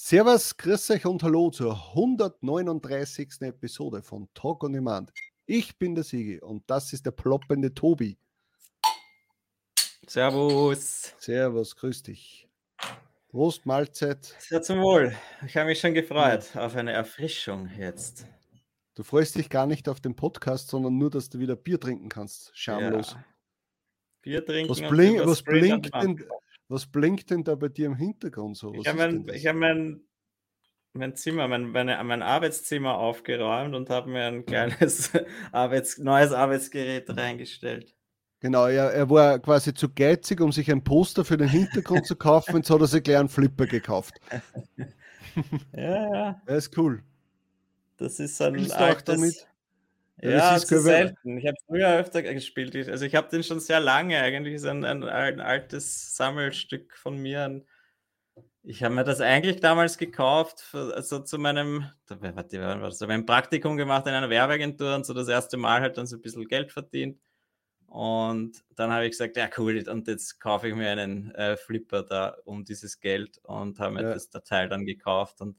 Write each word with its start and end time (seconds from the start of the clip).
Servus, 0.00 0.56
grüß 0.56 0.92
euch 0.92 1.04
und 1.06 1.22
hallo 1.24 1.50
zur 1.50 1.74
139. 1.88 3.42
Episode 3.42 4.00
von 4.00 4.28
Talk 4.32 4.62
on 4.62 4.72
Demand. 4.72 5.12
Ich 5.44 5.76
bin 5.76 5.96
der 5.96 6.04
Sigi 6.04 6.40
und 6.40 6.62
das 6.70 6.92
ist 6.92 7.04
der 7.04 7.10
ploppende 7.10 7.74
Tobi. 7.74 8.16
Servus. 10.06 11.14
Servus, 11.18 11.76
grüß 11.76 12.04
dich. 12.04 12.48
Prost, 13.28 13.66
Mahlzeit. 13.66 14.36
Sehr 14.38 14.62
zum 14.62 14.80
Wohl. 14.80 15.14
Ich 15.44 15.56
habe 15.56 15.66
mich 15.66 15.80
schon 15.80 15.94
gefreut 15.94 16.56
auf 16.56 16.76
eine 16.76 16.92
Erfrischung 16.92 17.68
jetzt. 17.76 18.24
Du 18.94 19.02
freust 19.02 19.34
dich 19.34 19.50
gar 19.50 19.66
nicht 19.66 19.88
auf 19.88 20.00
den 20.00 20.14
Podcast, 20.14 20.68
sondern 20.68 20.96
nur, 20.96 21.10
dass 21.10 21.28
du 21.28 21.40
wieder 21.40 21.56
Bier 21.56 21.78
trinken 21.78 22.08
kannst. 22.08 22.56
Schamlos. 22.56 23.14
Ja. 23.14 23.24
Bier 24.22 24.46
trinken. 24.46 24.70
Was, 24.70 24.80
blink, 24.80 25.26
was, 25.26 25.42
blinkt 25.42 25.92
denn, 25.92 26.24
was 26.68 26.86
blinkt 26.86 27.30
denn 27.30 27.44
da 27.44 27.54
bei 27.54 27.68
dir 27.68 27.86
im 27.86 27.96
Hintergrund 27.96 28.56
so? 28.56 28.72
Was 28.72 28.80
ich 28.80 28.88
habe 28.88 28.98
mein, 28.98 29.26
hab 29.28 29.56
mein, 29.56 30.00
mein 30.92 31.16
Zimmer, 31.16 31.48
mein, 31.48 31.70
meine, 31.70 32.02
mein 32.04 32.22
Arbeitszimmer 32.22 32.98
aufgeräumt 32.98 33.74
und 33.74 33.90
habe 33.90 34.10
mir 34.10 34.24
ein 34.24 34.46
kleines 34.46 35.12
Arbeits-, 35.52 35.98
neues 35.98 36.32
Arbeitsgerät 36.32 37.08
reingestellt. 37.08 37.94
Genau, 38.40 38.66
er, 38.66 38.92
er 38.92 39.10
war 39.10 39.40
quasi 39.40 39.74
zu 39.74 39.88
geizig, 39.92 40.40
um 40.40 40.52
sich 40.52 40.70
ein 40.70 40.84
Poster 40.84 41.24
für 41.24 41.36
den 41.36 41.48
Hintergrund 41.48 42.06
zu 42.06 42.14
kaufen. 42.14 42.56
Jetzt 42.56 42.70
hat 42.70 42.80
er 42.80 42.86
sich 42.86 43.02
gleich 43.02 43.18
einen 43.18 43.28
Flipper 43.28 43.66
gekauft. 43.66 44.14
ja, 45.72 46.14
ja. 46.14 46.42
Er 46.46 46.56
ist 46.56 46.76
cool. 46.78 47.02
Das 47.96 48.20
ist 48.20 48.40
ein 48.40 48.70
altes... 48.70 49.46
Ja, 50.20 50.30
ja 50.30 50.56
ist 50.56 50.66
selten. 50.66 51.38
Ich 51.38 51.46
habe 51.46 51.56
früher 51.66 51.96
öfter 51.96 52.22
gespielt. 52.22 52.74
Also 52.88 53.04
ich 53.04 53.14
habe 53.14 53.28
den 53.28 53.42
schon 53.42 53.60
sehr 53.60 53.80
lange. 53.80 54.20
Eigentlich 54.20 54.54
ist 54.54 54.66
ein, 54.66 54.84
ein, 54.84 55.04
ein 55.04 55.40
altes 55.40 56.16
Sammelstück 56.16 56.96
von 56.96 57.18
mir. 57.18 57.62
Ich 58.62 58.82
habe 58.82 58.94
mir 58.94 59.04
das 59.04 59.20
eigentlich 59.20 59.60
damals 59.60 59.96
gekauft, 59.96 60.60
für, 60.60 60.94
also 60.94 61.20
zu 61.20 61.38
meinem, 61.38 61.90
warte, 62.08 62.80
was, 62.80 63.00
mein 63.00 63.24
Praktikum 63.24 63.76
gemacht 63.76 64.06
in 64.06 64.12
einer 64.12 64.28
Werbeagentur 64.28 64.94
und 64.94 65.06
so 65.06 65.14
das 65.14 65.28
erste 65.28 65.56
Mal 65.56 65.80
halt 65.80 65.96
dann 65.96 66.06
so 66.06 66.16
ein 66.16 66.22
bisschen 66.22 66.46
Geld 66.46 66.72
verdient. 66.72 67.18
Und 67.86 68.62
dann 68.74 68.92
habe 68.92 69.06
ich 69.06 69.12
gesagt, 69.12 69.36
ja 69.38 69.48
cool, 69.56 69.82
und 69.88 70.06
jetzt 70.08 70.40
kaufe 70.40 70.68
ich 70.68 70.74
mir 70.74 70.90
einen 70.90 71.34
äh, 71.34 71.56
Flipper 71.56 72.02
da 72.02 72.36
um 72.44 72.64
dieses 72.64 73.00
Geld 73.00 73.38
und 73.44 73.78
habe 73.78 73.94
mir 73.94 74.02
ja. 74.02 74.12
das 74.12 74.28
Teil 74.28 74.68
dann 74.68 74.84
gekauft. 74.84 75.40
Und 75.40 75.56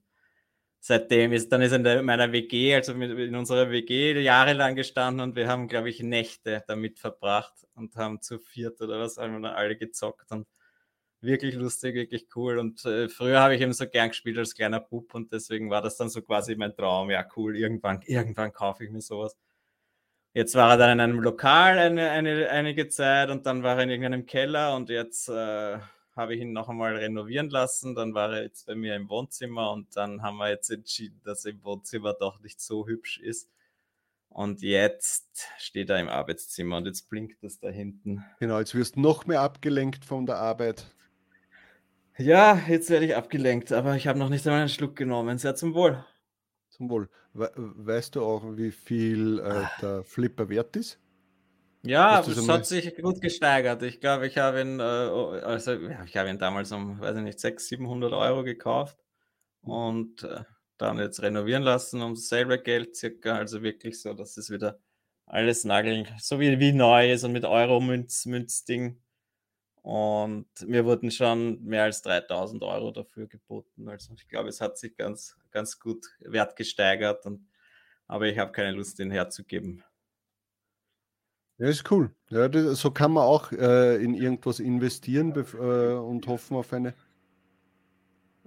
seitdem 0.80 1.33
ist, 1.33 1.52
dann 1.52 1.61
ist 1.61 1.73
in 1.73 1.83
der, 1.83 2.02
meiner 2.03 2.31
WG, 2.31 2.75
also 2.75 2.94
in 2.94 3.35
unserer 3.35 3.69
WG 3.72 4.19
jahrelang 4.22 4.75
gestanden 4.75 5.21
und 5.21 5.36
wir 5.36 5.47
haben, 5.47 5.67
glaube 5.67 5.89
ich, 5.89 6.02
Nächte 6.02 6.63
damit 6.67 6.99
verbracht 6.99 7.67
und 7.75 7.95
haben 7.95 8.21
zu 8.21 8.39
viert 8.39 8.81
oder 8.81 8.99
was, 8.99 9.17
haben 9.17 9.33
wir 9.33 9.41
dann 9.41 9.55
alle 9.55 9.75
gezockt 9.77 10.31
und 10.31 10.47
wirklich 11.21 11.55
lustig, 11.55 11.95
wirklich 11.95 12.27
cool. 12.36 12.59
Und 12.59 12.86
äh, 12.86 13.09
früher 13.09 13.41
habe 13.41 13.55
ich 13.55 13.61
eben 13.61 13.73
so 13.73 13.88
gern 13.88 14.09
gespielt 14.09 14.38
als 14.38 14.55
kleiner 14.55 14.80
Bub 14.80 15.13
und 15.13 15.31
deswegen 15.33 15.69
war 15.69 15.81
das 15.81 15.97
dann 15.97 16.09
so 16.09 16.21
quasi 16.21 16.55
mein 16.55 16.75
Traum. 16.75 17.09
Ja, 17.09 17.25
cool, 17.36 17.58
irgendwann, 17.58 18.02
irgendwann 18.05 18.53
kaufe 18.53 18.86
ich 18.86 18.91
mir 18.91 19.02
sowas. 19.02 19.38
Jetzt 20.33 20.55
war 20.55 20.71
er 20.71 20.77
dann 20.77 20.91
in 20.91 20.99
einem 20.99 21.19
Lokal 21.19 21.80
eine, 21.80 22.11
eine, 22.11 22.49
einige 22.49 22.88
Zeit 22.88 23.30
und 23.30 23.45
dann 23.45 23.64
war 23.64 23.77
er 23.77 23.83
in 23.83 23.89
irgendeinem 23.89 24.25
Keller 24.25 24.75
und 24.75 24.89
jetzt 24.89 25.27
äh, 25.27 25.80
habe 26.20 26.36
ich 26.36 26.42
ihn 26.42 26.53
noch 26.53 26.70
einmal 26.70 26.95
renovieren 26.95 27.50
lassen. 27.50 27.95
Dann 27.95 28.14
war 28.14 28.34
er 28.34 28.44
jetzt 28.44 28.67
bei 28.67 28.75
mir 28.75 28.95
im 28.95 29.09
Wohnzimmer 29.09 29.72
und 29.72 29.95
dann 29.95 30.22
haben 30.22 30.38
wir 30.38 30.50
jetzt 30.50 30.70
entschieden, 30.70 31.20
dass 31.23 31.45
er 31.45 31.52
im 31.52 31.64
Wohnzimmer 31.64 32.14
doch 32.14 32.39
nicht 32.42 32.61
so 32.61 32.86
hübsch 32.86 33.20
ist. 33.20 33.50
Und 34.30 34.61
jetzt 34.61 35.48
steht 35.58 35.89
er 35.89 36.00
im 36.00 36.08
Arbeitszimmer 36.08 36.78
und 36.78 36.86
jetzt 36.86 37.09
blinkt 37.09 37.44
das 37.44 37.59
da 37.59 37.70
hinten. 37.70 38.23
Genau, 38.39 38.59
jetzt 38.59 38.76
wirst 38.76 38.95
du 38.95 39.02
noch 39.02 39.26
mehr 39.26 39.42
abgelenkt 39.42 40.06
von 40.06 40.28
der 40.28 40.38
Arbeit. 40.38 40.94
Ja, 42.17 42.61
jetzt 42.67 42.89
werde 42.89 43.06
ich 43.06 43.16
abgelenkt, 43.16 43.72
aber 43.72 43.95
ich 43.95 44.06
habe 44.08 44.20
noch 44.20 44.30
nicht 44.30 44.45
einmal 44.45 44.59
einen 44.59 44.70
Schluck 44.70 44.95
genommen. 44.95 45.38
Sehr 45.38 45.56
zum 45.56 45.73
Wohl. 45.73 46.06
Zum 46.70 46.89
Wohl. 46.89 47.09
We 47.33 47.52
weißt 47.56 48.16
du 48.16 48.23
auch, 48.23 48.44
wie 48.58 48.72
viel 48.72 49.39
äh, 49.39 49.64
der 49.81 50.04
Flipper 50.04 50.50
wert 50.50 50.76
ist? 50.76 51.00
Ja, 51.83 52.20
es 52.20 52.48
hat 52.48 52.65
sich 52.65 52.95
gut 52.98 53.21
gesteigert. 53.21 53.81
Ich 53.83 54.02
glaube, 54.02 54.27
ich 54.27 54.37
habe 54.37 54.61
ihn, 54.61 54.80
äh, 54.80 54.83
also 54.83 55.73
ich 56.05 56.17
habe 56.17 56.30
ihn 56.30 56.37
damals 56.37 56.71
um, 56.71 56.99
weiß 56.99 57.17
ich 57.17 57.23
nicht, 57.23 57.39
600, 57.39 57.80
700 57.80 58.14
Euro 58.14 58.43
gekauft 58.43 58.98
und 59.61 60.23
äh, 60.23 60.43
dann 60.77 60.98
jetzt 60.98 61.21
renovieren 61.21 61.64
lassen 61.64 62.02
um 62.02 62.15
dasselbe 62.15 62.61
Geld 62.61 62.95
circa. 62.95 63.37
Also 63.37 63.61
wirklich 63.64 64.02
so, 64.02 64.14
dass 64.14 64.37
es 64.37 64.49
wieder 64.49 64.80
alles 65.26 65.64
nageln, 65.64 66.08
so 66.20 66.39
wie, 66.39 66.59
wie 66.59 66.73
neu 66.73 67.11
ist 67.11 67.23
und 67.23 67.33
mit 67.33 67.45
Euro-Münz-Ding. 67.45 69.02
Und 69.81 70.48
mir 70.65 70.86
wurden 70.86 71.11
schon 71.11 71.64
mehr 71.64 71.83
als 71.83 72.02
3000 72.02 72.64
Euro 72.64 72.92
dafür 72.92 73.27
geboten. 73.27 73.87
Also 73.87 74.14
ich 74.15 74.27
glaube, 74.27 74.49
es 74.49 74.59
hat 74.59 74.77
sich 74.77 74.95
ganz, 74.95 75.37
ganz 75.52 75.80
gut 75.80 76.08
wert 76.20 76.55
gesteigert. 76.55 77.25
Und, 77.25 77.48
aber 78.08 78.27
ich 78.27 78.37
habe 78.37 78.52
keine 78.52 78.71
Lust, 78.71 78.99
den 78.99 79.11
herzugeben. 79.11 79.83
Ja, 81.59 81.67
ist 81.67 81.92
cool. 81.92 82.09
Ja, 82.30 82.47
das, 82.47 82.80
so 82.80 82.89
kann 82.89 83.11
man 83.11 83.23
auch 83.23 83.52
äh, 83.52 84.02
in 84.02 84.14
irgendwas 84.14 84.61
investieren 84.61 85.33
äh, 85.36 85.93
und 85.93 86.25
hoffen 86.25 86.55
auf 86.55 86.71
eine, 86.71 86.93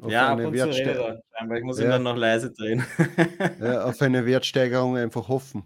auf 0.01 0.11
ja, 0.11 0.33
eine 0.33 0.51
Wertsteigerung. 0.51 1.21
Ich 1.57 1.63
muss 1.63 1.79
ja. 1.79 1.85
ihn 1.85 1.91
dann 1.91 2.03
noch 2.05 2.17
leise 2.17 2.51
drehen. 2.51 2.83
ja, 3.61 3.85
auf 3.85 4.01
eine 4.01 4.25
Wertsteigerung 4.25 4.97
einfach 4.97 5.29
hoffen. 5.29 5.63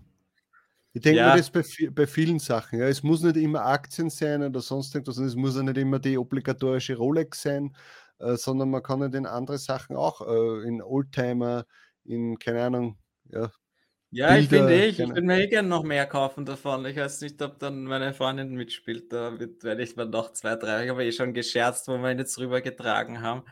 Ich 0.92 1.02
denke 1.02 1.18
ja. 1.18 1.30
mir 1.30 1.36
das 1.36 1.50
bei, 1.50 1.62
bei, 1.90 2.06
vielen 2.08 2.40
Sachen. 2.40 2.80
Ja. 2.80 2.88
Es 2.88 3.04
muss 3.04 3.22
nicht 3.22 3.36
immer 3.36 3.64
Aktien 3.64 4.10
sein 4.10 4.42
oder 4.42 4.60
sonst 4.60 4.94
irgendwas. 4.94 5.18
Es 5.18 5.36
muss 5.36 5.54
ja 5.54 5.62
nicht 5.62 5.76
immer 5.76 6.00
die 6.00 6.18
obligatorische 6.18 6.96
Rolex 6.96 7.42
sein, 7.42 7.76
äh, 8.18 8.34
sondern 8.34 8.70
man 8.70 8.82
kann 8.82 9.02
in 9.02 9.26
andere 9.26 9.58
Sachen 9.58 9.94
auch, 9.94 10.20
äh, 10.26 10.66
in 10.66 10.82
Oldtimer, 10.82 11.64
in, 12.04 12.38
keine 12.40 12.64
Ahnung, 12.64 12.98
ja. 13.30 13.52
Ja, 14.16 14.28
Bilder, 14.28 14.40
ich 14.40 14.48
finde 14.48 14.74
ich, 14.86 14.98
ich 14.98 15.08
würde 15.08 15.20
mir 15.20 15.42
eh 15.42 15.46
gerne 15.46 15.68
noch 15.68 15.82
mehr 15.82 16.06
kaufen 16.06 16.46
davon. 16.46 16.86
Ich 16.86 16.96
weiß 16.96 17.20
nicht, 17.20 17.40
ob 17.42 17.58
dann 17.58 17.84
meine 17.84 18.14
Freundin 18.14 18.54
mitspielt. 18.54 19.12
Da 19.12 19.38
werde 19.38 19.82
ich 19.82 19.94
mir 19.94 20.06
noch 20.06 20.32
zwei, 20.32 20.56
drei. 20.56 20.84
Ich 20.84 20.90
habe 20.90 21.04
eh 21.04 21.12
schon 21.12 21.34
gescherzt, 21.34 21.86
wo 21.86 21.98
wir 21.98 22.12
ihn 22.12 22.18
jetzt 22.18 22.38
rübergetragen 22.38 23.20
haben. 23.20 23.42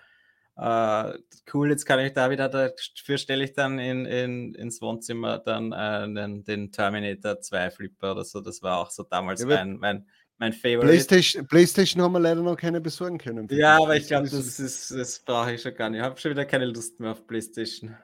Uh, 0.56 1.18
cool, 1.52 1.68
jetzt 1.68 1.84
kann 1.84 1.98
ich 1.98 2.12
da 2.12 2.30
wieder, 2.30 2.48
dafür 2.48 3.18
stelle 3.18 3.42
ich 3.42 3.54
dann 3.54 3.80
in, 3.80 4.06
in, 4.06 4.54
ins 4.54 4.80
Wohnzimmer 4.80 5.38
dann 5.38 5.72
äh, 5.72 6.06
den, 6.14 6.44
den, 6.44 6.70
Terminator 6.70 7.40
2 7.40 7.70
Flipper 7.70 8.12
oder 8.12 8.24
so. 8.24 8.40
Das 8.40 8.62
war 8.62 8.78
auch 8.78 8.90
so 8.90 9.02
damals 9.02 9.40
ja, 9.40 9.48
mein, 9.48 9.76
mein, 9.78 10.06
mein 10.38 10.52
Favorite. 10.52 10.86
PlayStation, 10.86 11.46
PlayStation 11.46 12.02
haben 12.02 12.12
wir 12.12 12.20
leider 12.20 12.40
noch 12.40 12.56
keine 12.56 12.80
besorgen 12.80 13.18
können. 13.18 13.48
Ja, 13.50 13.76
aber 13.82 13.96
ich 13.96 14.06
glaube, 14.06 14.30
das, 14.30 14.56
das, 14.56 14.88
das 14.88 15.18
brauche 15.18 15.52
ich 15.52 15.60
schon 15.60 15.74
gar 15.74 15.90
nicht. 15.90 15.98
Ich 15.98 16.04
habe 16.04 16.18
schon 16.18 16.30
wieder 16.30 16.46
keine 16.46 16.66
Lust 16.66 17.00
mehr 17.00 17.10
auf 17.10 17.26
PlayStation. 17.26 17.96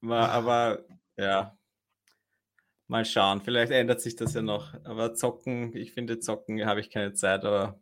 Aber, 0.00 0.30
aber 0.30 0.84
ja, 1.18 1.54
mal 2.88 3.04
schauen. 3.04 3.40
Vielleicht 3.40 3.72
ändert 3.72 4.00
sich 4.00 4.16
das 4.16 4.34
ja 4.34 4.42
noch. 4.42 4.74
Aber 4.84 5.14
zocken, 5.14 5.74
ich 5.76 5.92
finde, 5.92 6.18
zocken 6.18 6.64
habe 6.66 6.80
ich 6.80 6.90
keine 6.90 7.12
Zeit, 7.12 7.44
aber 7.44 7.80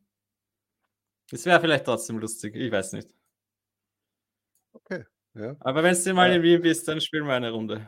es 1.30 1.46
wäre 1.46 1.60
vielleicht 1.60 1.84
trotzdem 1.84 2.18
lustig. 2.18 2.54
Ich 2.56 2.70
weiß 2.70 2.92
nicht. 2.92 3.08
Okay, 4.72 5.04
ja. 5.34 5.56
Aber 5.60 5.82
wenn 5.82 5.94
du 5.94 6.14
mal 6.14 6.30
ja. 6.30 6.36
in 6.36 6.42
Wien 6.42 6.62
bist, 6.62 6.86
dann 6.88 7.00
spielen 7.00 7.26
wir 7.26 7.34
eine 7.34 7.50
Runde. 7.50 7.86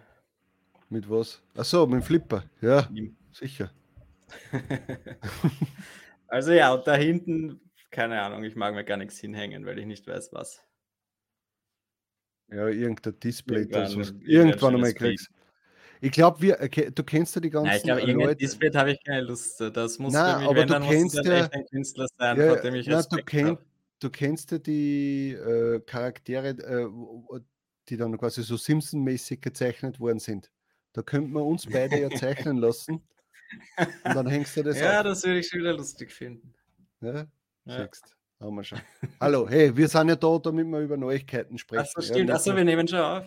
Mit 0.89 1.09
was? 1.09 1.43
Achso, 1.57 1.87
mit 1.87 2.01
dem 2.01 2.03
Flipper. 2.03 2.45
Ja, 2.61 2.89
sicher. 3.33 3.71
also 6.29 6.53
ja, 6.53 6.73
und 6.75 6.87
da 6.87 6.95
hinten, 6.95 7.61
keine 7.91 8.21
Ahnung, 8.21 8.45
ich 8.45 8.55
mag 8.55 8.75
mir 8.75 8.85
gar 8.85 8.97
nichts 8.97 9.19
hinhängen, 9.19 9.67
weil 9.67 9.79
ich 9.79 9.87
nicht 9.87 10.07
weiß, 10.07 10.33
was. 10.33 10.63
Ja, 12.49 12.69
irgendein 12.69 13.19
Display, 13.21 13.63
irgendwann, 13.63 13.99
das 13.99 14.15
irgendwann 14.21 14.75
einmal 14.75 14.93
kriegst. 14.93 15.31
Ich 16.05 16.11
glaube, 16.11 16.47
äh, 16.59 16.91
du 16.91 17.03
kennst 17.03 17.35
ja 17.35 17.41
die 17.41 17.49
ganzen 17.49 17.69
Nein, 17.69 17.77
ich 17.79 17.83
glaube, 17.83 18.03
irgendein 18.03 18.37
Display 18.37 18.71
habe 18.75 18.93
ich 18.93 19.03
keine 19.03 19.23
Lust. 19.23 19.59
Das 19.59 19.99
muss 19.99 20.13
nein, 20.13 20.41
mich, 20.41 20.49
aber 20.49 20.57
wenn, 20.57 20.69
du 20.69 20.81
kennst 20.81 21.25
ja, 21.25 21.49
ein 21.51 21.65
Künstler 21.65 22.07
sein, 22.19 22.39
ja, 22.39 22.49
vor 22.49 22.57
dem 22.59 22.75
ich 22.75 22.87
nein, 22.87 23.05
du, 23.11 23.17
kenn, 23.23 23.59
du 24.01 24.11
kennst 24.11 24.51
ja 24.51 24.59
die 24.59 25.33
äh, 25.33 25.81
Charaktere, 25.81 26.49
äh, 26.49 27.41
die 27.89 27.97
dann 27.97 28.19
quasi 28.19 28.43
so 28.43 28.59
Simpson-mäßig 28.59 29.41
gezeichnet 29.41 29.99
worden 29.99 30.19
sind. 30.19 30.51
Da 30.93 31.01
könnten 31.01 31.33
wir 31.33 31.43
uns 31.43 31.67
beide 31.67 31.99
ja 31.99 32.11
zeichnen 32.11 32.59
lassen. 32.59 33.03
Und 34.05 34.15
dann 34.15 34.27
hängst 34.27 34.59
du 34.59 34.63
das 34.63 34.79
Ja, 34.81 34.99
auf. 34.99 35.05
das 35.05 35.25
würde 35.25 35.39
ich 35.39 35.49
schon 35.49 35.61
wieder 35.61 35.73
lustig 35.73 36.13
finden. 36.13 36.53
Ja, 37.01 37.25
ja. 37.65 37.89
Haben 38.41 38.57
wir 38.57 38.65
schon. 38.65 38.81
Hallo, 39.21 39.49
hey, 39.49 39.75
wir 39.75 39.89
sind 39.89 40.09
ja 40.11 40.17
da, 40.17 40.39
damit 40.39 40.67
wir 40.67 40.81
über 40.81 40.99
Neuigkeiten 40.99 41.57
sprechen. 41.57 41.81
Achso, 41.81 42.03
stimmt. 42.03 42.29
Ja, 42.29 42.35
Achso, 42.35 42.55
wir 42.55 42.65
nehmen 42.65 42.87
schon 42.87 42.99
auf. 42.99 43.25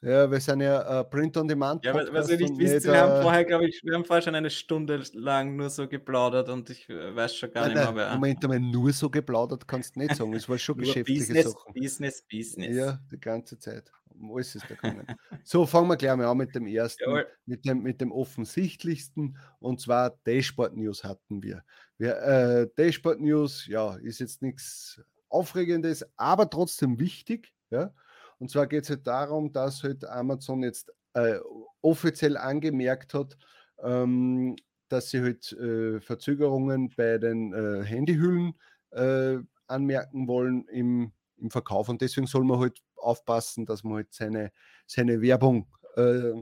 Ja, 0.00 0.30
wir 0.30 0.38
sind 0.40 0.60
ja 0.60 1.00
äh, 1.00 1.04
Print 1.04 1.36
on 1.36 1.48
Demand. 1.48 1.84
Ja, 1.84 1.92
was 2.12 2.30
ihr 2.30 2.36
nicht 2.36 2.56
wisst, 2.56 2.86
wir 2.86 3.00
haben 3.00 3.20
vorher, 3.20 3.44
glaube 3.44 3.68
ich, 3.68 3.82
wir 3.82 3.94
haben 3.94 4.04
vorher 4.04 4.22
schon 4.22 4.36
eine 4.36 4.50
Stunde 4.50 5.02
lang 5.14 5.56
nur 5.56 5.70
so 5.70 5.88
geplaudert 5.88 6.48
und 6.48 6.70
ich 6.70 6.88
äh, 6.88 7.16
weiß 7.16 7.34
schon 7.34 7.50
gar 7.50 7.66
nein, 7.66 7.76
nicht 7.76 7.84
mehr, 7.84 7.94
wer. 7.96 8.14
Moment 8.14 8.44
einmal, 8.44 8.60
nur 8.60 8.92
so 8.92 9.10
geplaudert 9.10 9.66
kannst 9.66 9.96
du 9.96 10.00
nicht 10.00 10.14
sagen. 10.14 10.32
Es 10.34 10.48
war 10.48 10.56
schon 10.56 10.78
geschäftliche 10.78 11.20
Business, 11.20 11.52
Sachen. 11.52 11.74
Business, 11.74 12.22
Business. 12.30 12.76
Ja, 12.76 13.00
die 13.10 13.18
ganze 13.18 13.58
Zeit. 13.58 13.90
Alles 14.20 14.54
ist 14.54 14.64
da 14.68 14.74
gekommen. 14.74 15.06
so, 15.44 15.66
fangen 15.66 15.88
wir 15.88 15.96
gleich 15.96 16.16
mal 16.16 16.26
an 16.26 16.36
mit 16.36 16.54
dem 16.54 16.66
ersten, 16.66 17.04
mit 17.46 17.64
dem, 17.64 17.82
mit 17.82 18.00
dem 18.00 18.12
offensichtlichsten 18.12 19.36
und 19.58 19.80
zwar 19.80 20.10
Dashboard 20.26 20.76
News 20.76 21.02
hatten 21.02 21.42
wir. 21.42 21.64
wir 21.98 22.16
äh, 22.18 22.68
Dashboard 22.76 23.20
News, 23.20 23.66
ja, 23.66 23.96
ist 23.96 24.20
jetzt 24.20 24.42
nichts 24.42 25.00
Aufregendes, 25.28 26.06
aber 26.16 26.48
trotzdem 26.48 27.00
wichtig. 27.00 27.52
Ja. 27.70 27.92
Und 28.38 28.50
zwar 28.50 28.66
geht 28.66 28.84
es 28.84 28.90
halt 28.90 29.06
darum, 29.06 29.52
dass 29.52 29.82
halt 29.82 30.04
Amazon 30.04 30.62
jetzt 30.62 30.92
äh, 31.14 31.38
offiziell 31.80 32.36
angemerkt 32.36 33.14
hat, 33.14 33.36
ähm, 33.82 34.56
dass 34.88 35.10
sie 35.10 35.20
halt 35.20 35.52
äh, 35.52 36.00
Verzögerungen 36.00 36.90
bei 36.96 37.18
den 37.18 37.52
äh, 37.52 37.84
Handyhüllen 37.84 38.54
äh, 38.90 39.38
anmerken 39.66 40.28
wollen 40.28 40.66
im, 40.68 41.12
im 41.36 41.50
Verkauf. 41.50 41.88
Und 41.88 42.00
deswegen 42.00 42.26
soll 42.26 42.44
man 42.44 42.60
halt 42.60 42.80
aufpassen, 42.96 43.66
dass 43.66 43.84
man 43.84 43.94
halt 43.96 44.14
seine, 44.14 44.52
seine 44.86 45.20
Werbung 45.20 45.68
äh, 45.96 46.32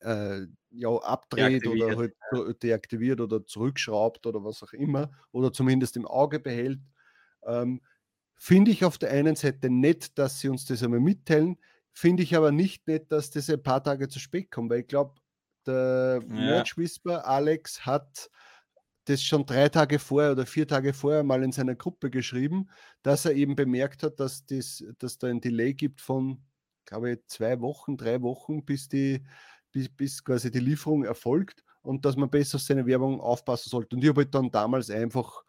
äh, 0.00 0.46
ja, 0.70 0.88
abdreht 0.96 1.66
oder 1.66 1.96
halt 1.96 2.14
deaktiviert 2.62 3.20
oder 3.20 3.44
zurückschraubt 3.44 4.26
oder 4.26 4.42
was 4.42 4.62
auch 4.62 4.72
immer 4.72 5.10
oder 5.32 5.52
zumindest 5.52 5.96
im 5.96 6.06
Auge 6.06 6.40
behält. 6.40 6.80
Ähm, 7.44 7.80
Finde 8.44 8.72
ich 8.72 8.84
auf 8.84 8.98
der 8.98 9.12
einen 9.12 9.36
Seite 9.36 9.70
nett, 9.70 10.18
dass 10.18 10.40
sie 10.40 10.48
uns 10.48 10.66
das 10.66 10.82
einmal 10.82 10.98
mitteilen, 10.98 11.58
finde 11.92 12.24
ich 12.24 12.34
aber 12.34 12.50
nicht 12.50 12.88
nett, 12.88 13.12
dass 13.12 13.30
das 13.30 13.48
ein 13.48 13.62
paar 13.62 13.84
Tage 13.84 14.08
zu 14.08 14.18
spät 14.18 14.50
kommt, 14.50 14.68
weil 14.68 14.80
ich 14.80 14.88
glaube, 14.88 15.14
der 15.64 16.20
ja. 16.26 16.34
Merch 16.34 16.76
Whisper 16.76 17.24
Alex 17.24 17.86
hat 17.86 18.30
das 19.04 19.22
schon 19.22 19.46
drei 19.46 19.68
Tage 19.68 20.00
vorher 20.00 20.32
oder 20.32 20.44
vier 20.44 20.66
Tage 20.66 20.92
vorher 20.92 21.22
mal 21.22 21.44
in 21.44 21.52
seiner 21.52 21.76
Gruppe 21.76 22.10
geschrieben, 22.10 22.68
dass 23.04 23.26
er 23.26 23.34
eben 23.34 23.54
bemerkt 23.54 24.02
hat, 24.02 24.18
dass, 24.18 24.44
das, 24.44 24.82
dass 24.98 25.18
da 25.18 25.28
ein 25.28 25.40
Delay 25.40 25.72
gibt 25.72 26.00
von, 26.00 26.42
glaube 26.84 27.12
ich, 27.12 27.18
zwei 27.28 27.60
Wochen, 27.60 27.96
drei 27.96 28.22
Wochen, 28.22 28.64
bis, 28.64 28.88
die, 28.88 29.24
bis, 29.70 29.88
bis 29.88 30.24
quasi 30.24 30.50
die 30.50 30.58
Lieferung 30.58 31.04
erfolgt 31.04 31.62
und 31.80 32.04
dass 32.04 32.16
man 32.16 32.28
besser 32.28 32.56
auf 32.56 32.62
seine 32.62 32.86
Werbung 32.86 33.20
aufpassen 33.20 33.70
sollte. 33.70 33.94
Und 33.94 34.02
ich 34.02 34.08
habe 34.08 34.22
halt 34.22 34.34
dann 34.34 34.50
damals 34.50 34.90
einfach 34.90 35.44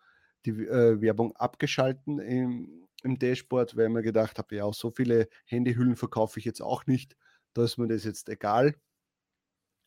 die 0.46 0.52
äh, 0.52 1.02
Werbung 1.02 1.36
abgeschalten 1.38 2.20
im, 2.20 2.83
im 3.04 3.20
Dashboard, 3.20 3.76
weil 3.76 3.88
ich 3.88 3.94
mir 3.94 4.02
gedacht 4.02 4.38
habe, 4.38 4.56
ja, 4.56 4.72
so 4.74 4.92
viele 4.92 5.28
Handyhüllen 5.46 5.96
verkaufe 5.96 6.40
ich 6.40 6.46
jetzt 6.46 6.62
auch 6.62 6.86
nicht. 6.86 7.16
Da 7.54 7.64
ist 7.64 7.78
mir 7.78 7.88
das 7.88 8.04
jetzt 8.04 8.30
egal. 8.30 8.76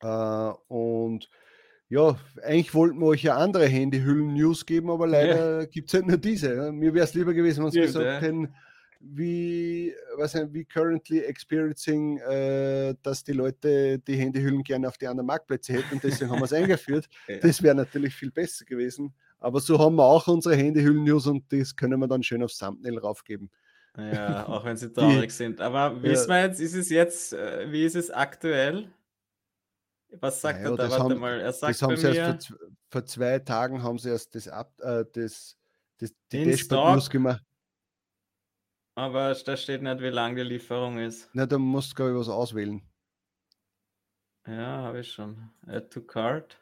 Äh, 0.00 0.52
und 0.68 1.28
ja, 1.88 2.18
eigentlich 2.42 2.74
wollten 2.74 2.98
wir 2.98 3.06
euch 3.06 3.22
ja 3.22 3.36
andere 3.36 3.66
Handyhüllen-News 3.66 4.66
geben, 4.66 4.90
aber 4.90 5.06
leider 5.06 5.60
ja. 5.60 5.66
gibt 5.66 5.88
es 5.88 5.94
halt 5.94 6.06
nur 6.06 6.18
diese. 6.18 6.72
Mir 6.72 6.94
wäre 6.94 7.04
es 7.04 7.14
lieber 7.14 7.32
gewesen, 7.32 7.64
wenn 7.64 7.70
gesagt 7.70 8.04
ja. 8.04 8.18
hätten, 8.18 8.54
wie, 8.98 9.94
was 10.16 10.34
wie 10.52 10.64
currently 10.64 11.20
experiencing, 11.20 12.18
äh, 12.18 12.94
dass 13.02 13.22
die 13.22 13.32
Leute 13.32 13.98
die 14.00 14.16
Handyhüllen 14.16 14.62
gerne 14.64 14.88
auf 14.88 14.98
die 14.98 15.06
anderen 15.06 15.26
Marktplätze 15.26 15.74
hätten 15.74 15.94
und 15.94 16.02
deswegen 16.02 16.30
haben 16.30 16.40
wir 16.40 16.46
es 16.46 16.52
eingeführt. 16.52 17.08
Ja. 17.28 17.38
Das 17.38 17.62
wäre 17.62 17.74
natürlich 17.74 18.14
viel 18.14 18.32
besser 18.32 18.64
gewesen. 18.64 19.14
Aber 19.38 19.60
so 19.60 19.78
haben 19.78 19.96
wir 19.96 20.04
auch 20.04 20.26
unsere 20.28 20.56
Handyhüllen-News 20.56 21.26
und 21.26 21.52
das 21.52 21.76
können 21.76 22.00
wir 22.00 22.08
dann 22.08 22.22
schön 22.22 22.42
aufs 22.42 22.58
Thumbnail 22.58 22.98
raufgeben. 22.98 23.50
Ja, 23.96 24.46
auch 24.48 24.64
wenn 24.64 24.76
sie 24.76 24.92
traurig 24.92 25.30
sind. 25.30 25.60
Aber 25.60 26.02
wissen 26.02 26.28
wir 26.28 26.42
jetzt, 26.42 26.60
ist 26.60 26.74
es 26.74 26.90
jetzt, 26.90 27.32
äh, 27.32 27.70
wie 27.70 27.84
ist 27.84 27.96
es 27.96 28.10
aktuell? 28.10 28.90
Was 30.20 30.40
sagt 30.40 30.60
naja, 30.60 30.70
er 30.70 30.76
da? 30.76 30.90
Warte 30.90 31.02
haben, 31.02 31.20
mal, 31.20 31.40
er 31.40 31.52
sagt 31.52 31.74
das 31.74 31.82
haben 31.82 31.96
sie 31.96 32.14
erst 32.14 32.48
vor, 32.48 32.56
vor, 32.90 33.04
zwei 33.06 33.38
Tagen 33.38 33.82
haben 33.82 33.98
sie 33.98 34.10
erst 34.10 34.34
das, 34.34 34.48
Ab, 34.48 34.72
äh, 34.80 35.04
das, 35.12 35.56
das 35.98 36.14
die 36.32 36.44
Dashboard-News 36.44 37.10
gemacht. 37.10 37.42
Aber 38.94 39.34
da 39.34 39.56
steht 39.56 39.82
nicht, 39.82 40.00
wie 40.00 40.08
lang 40.08 40.36
die 40.36 40.42
Lieferung 40.42 40.98
ist. 40.98 41.28
Na, 41.34 41.44
da 41.44 41.58
musst 41.58 41.92
du, 41.92 41.94
glaube 41.96 42.12
ich, 42.12 42.18
was 42.18 42.28
auswählen. 42.30 42.82
Ja, 44.46 44.82
habe 44.82 45.00
ich 45.00 45.12
schon. 45.12 45.50
Add 45.66 45.88
to 45.90 46.00
cart. 46.00 46.58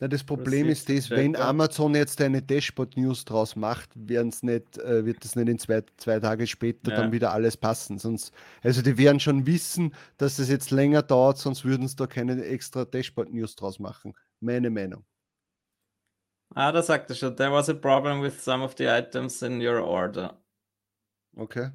Na, 0.00 0.06
das 0.06 0.22
Problem 0.22 0.68
ist 0.68 0.88
das, 0.88 1.10
wenn 1.10 1.34
Amazon 1.34 1.94
jetzt 1.96 2.20
eine 2.20 2.40
Dashboard-News 2.40 3.24
draus 3.24 3.56
macht, 3.56 3.96
nicht, 3.96 4.78
äh, 4.78 5.04
wird 5.04 5.24
das 5.24 5.34
nicht 5.34 5.48
in 5.48 5.58
zwei, 5.58 5.82
zwei 5.96 6.20
Tage 6.20 6.46
später 6.46 6.92
ja. 6.92 6.98
dann 6.98 7.10
wieder 7.10 7.32
alles 7.32 7.56
passen. 7.56 7.98
Sonst, 7.98 8.32
also 8.62 8.80
die 8.80 8.96
werden 8.96 9.18
schon 9.18 9.44
wissen, 9.46 9.92
dass 10.16 10.38
es 10.38 10.48
jetzt 10.48 10.70
länger 10.70 11.02
dauert, 11.02 11.38
sonst 11.38 11.64
würden 11.64 11.88
sie 11.88 11.96
da 11.96 12.06
keine 12.06 12.44
extra 12.44 12.84
Dashboard-News 12.84 13.56
draus 13.56 13.80
machen. 13.80 14.14
Meine 14.38 14.70
Meinung. 14.70 15.04
Ah, 16.54 16.70
da 16.70 16.80
sagt 16.80 17.10
er 17.10 17.16
schon, 17.16 17.36
there 17.36 17.52
was 17.52 17.68
a 17.68 17.74
problem 17.74 18.22
with 18.22 18.42
some 18.42 18.64
of 18.64 18.74
the 18.78 18.86
items 18.86 19.42
in 19.42 19.60
your 19.60 19.82
order. 19.82 20.40
Okay. 21.36 21.70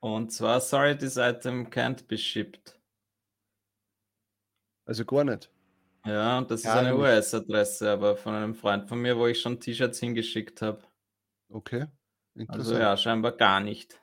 Und 0.00 0.32
zwar, 0.32 0.60
sorry, 0.60 0.98
this 0.98 1.16
item 1.16 1.70
can't 1.70 2.08
be 2.08 2.18
shipped. 2.18 2.78
Also 4.84 5.04
gar 5.04 5.24
nicht. 5.24 5.50
Ja, 6.08 6.38
und 6.38 6.50
das 6.50 6.60
ist 6.60 6.66
eine 6.66 6.96
US-Adresse, 6.96 7.90
aber 7.90 8.16
von 8.16 8.34
einem 8.34 8.54
Freund 8.54 8.88
von 8.88 9.00
mir, 9.00 9.16
wo 9.16 9.26
ich 9.26 9.40
schon 9.40 9.60
T-Shirts 9.60 10.00
hingeschickt 10.00 10.62
habe. 10.62 10.80
Okay, 11.50 11.86
Also 12.48 12.78
ja, 12.78 12.96
scheinbar 12.96 13.32
gar 13.32 13.60
nicht. 13.60 14.00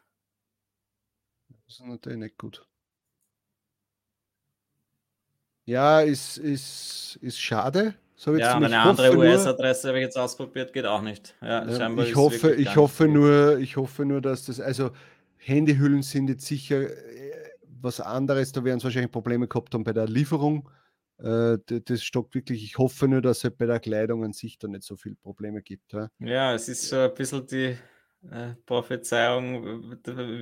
Das 1.65 1.79
ist 1.79 1.85
natürlich 1.85 2.19
nicht 2.19 2.37
gut. 2.37 2.67
Ja, 5.65 6.01
ist, 6.01 6.37
ist, 6.37 7.17
ist 7.21 7.39
schade. 7.39 7.95
So 8.15 8.35
ja, 8.35 8.55
und 8.55 8.63
eine 8.63 8.79
andere 8.79 9.17
US-Adresse 9.17 9.89
habe 9.89 9.97
ich 9.97 10.03
jetzt 10.03 10.17
ausprobiert, 10.17 10.71
geht 10.71 10.85
auch 10.85 11.01
nicht. 11.01 11.35
Ja, 11.41 11.65
ja 11.65 11.89
ich 11.97 12.15
hoffe, 12.15 12.53
ich 12.53 12.75
hoffe 12.75 13.07
nur, 13.07 13.57
ich 13.57 13.75
hoffe 13.75 14.05
nur, 14.05 14.21
dass 14.21 14.45
das, 14.45 14.61
also 14.61 14.91
Handyhüllen 15.37 16.01
sind 16.01 16.29
jetzt 16.29 16.45
sicher 16.45 16.89
äh, 16.89 17.51
was 17.81 17.99
anderes, 17.99 18.51
da 18.51 18.63
werden 18.63 18.77
es 18.77 18.83
wahrscheinlich 18.83 19.11
Probleme 19.11 19.47
gehabt 19.47 19.73
haben 19.73 19.83
bei 19.83 19.91
der 19.93 20.07
Lieferung. 20.07 20.69
Äh, 21.17 21.57
das 21.67 22.03
stockt 22.03 22.35
wirklich. 22.35 22.63
Ich 22.63 22.77
hoffe 22.77 23.07
nur, 23.07 23.21
dass 23.21 23.43
es 23.43 23.51
bei 23.51 23.65
der 23.65 23.79
Kleidung 23.79 24.23
an 24.23 24.33
sich 24.33 24.57
da 24.57 24.67
nicht 24.67 24.83
so 24.83 24.95
viele 24.95 25.15
Probleme 25.15 25.61
gibt. 25.61 25.93
Ja, 25.93 26.09
ja 26.19 26.53
es 26.53 26.67
ist 26.67 26.89
so 26.89 26.97
ein 26.97 27.13
bisschen 27.13 27.47
die 27.47 27.77
äh, 28.31 28.55
Prophezeiung, 28.65 29.95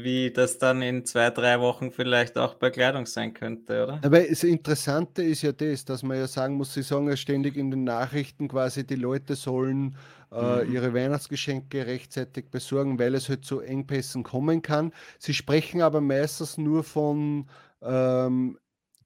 wie 0.03 0.31
das 0.31 0.57
dann 0.57 0.81
in 0.81 1.05
zwei, 1.05 1.29
drei 1.29 1.59
Wochen 1.59 1.91
vielleicht 1.91 2.37
auch 2.37 2.55
bei 2.55 2.69
Kleidung 2.69 3.05
sein 3.05 3.33
könnte, 3.33 3.83
oder? 3.83 3.99
Aber 4.03 4.21
das 4.21 4.43
Interessante 4.43 5.21
ist 5.21 5.41
ja 5.41 5.51
das, 5.51 5.83
dass 5.83 6.01
man 6.01 6.17
ja 6.17 6.27
sagen 6.27 6.55
muss, 6.55 6.73
Sie 6.73 6.81
sagen 6.81 7.09
ja 7.09 7.17
ständig 7.17 7.57
in 7.57 7.71
den 7.71 7.83
Nachrichten 7.83 8.47
quasi, 8.47 8.85
die 8.85 8.95
Leute 8.95 9.35
sollen 9.35 9.97
äh, 10.31 10.63
mhm. 10.63 10.73
ihre 10.73 10.93
Weihnachtsgeschenke 10.93 11.85
rechtzeitig 11.85 12.49
besorgen, 12.49 12.99
weil 12.99 13.15
es 13.15 13.27
halt 13.29 13.43
zu 13.43 13.59
Engpässen 13.59 14.23
kommen 14.23 14.61
kann. 14.61 14.93
Sie 15.19 15.33
sprechen 15.33 15.81
aber 15.81 15.99
meistens 15.99 16.57
nur 16.57 16.83
von 16.83 17.47
ähm, 17.81 18.57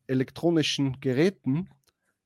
elektronischen 0.08 1.00
Geräten, 1.00 1.70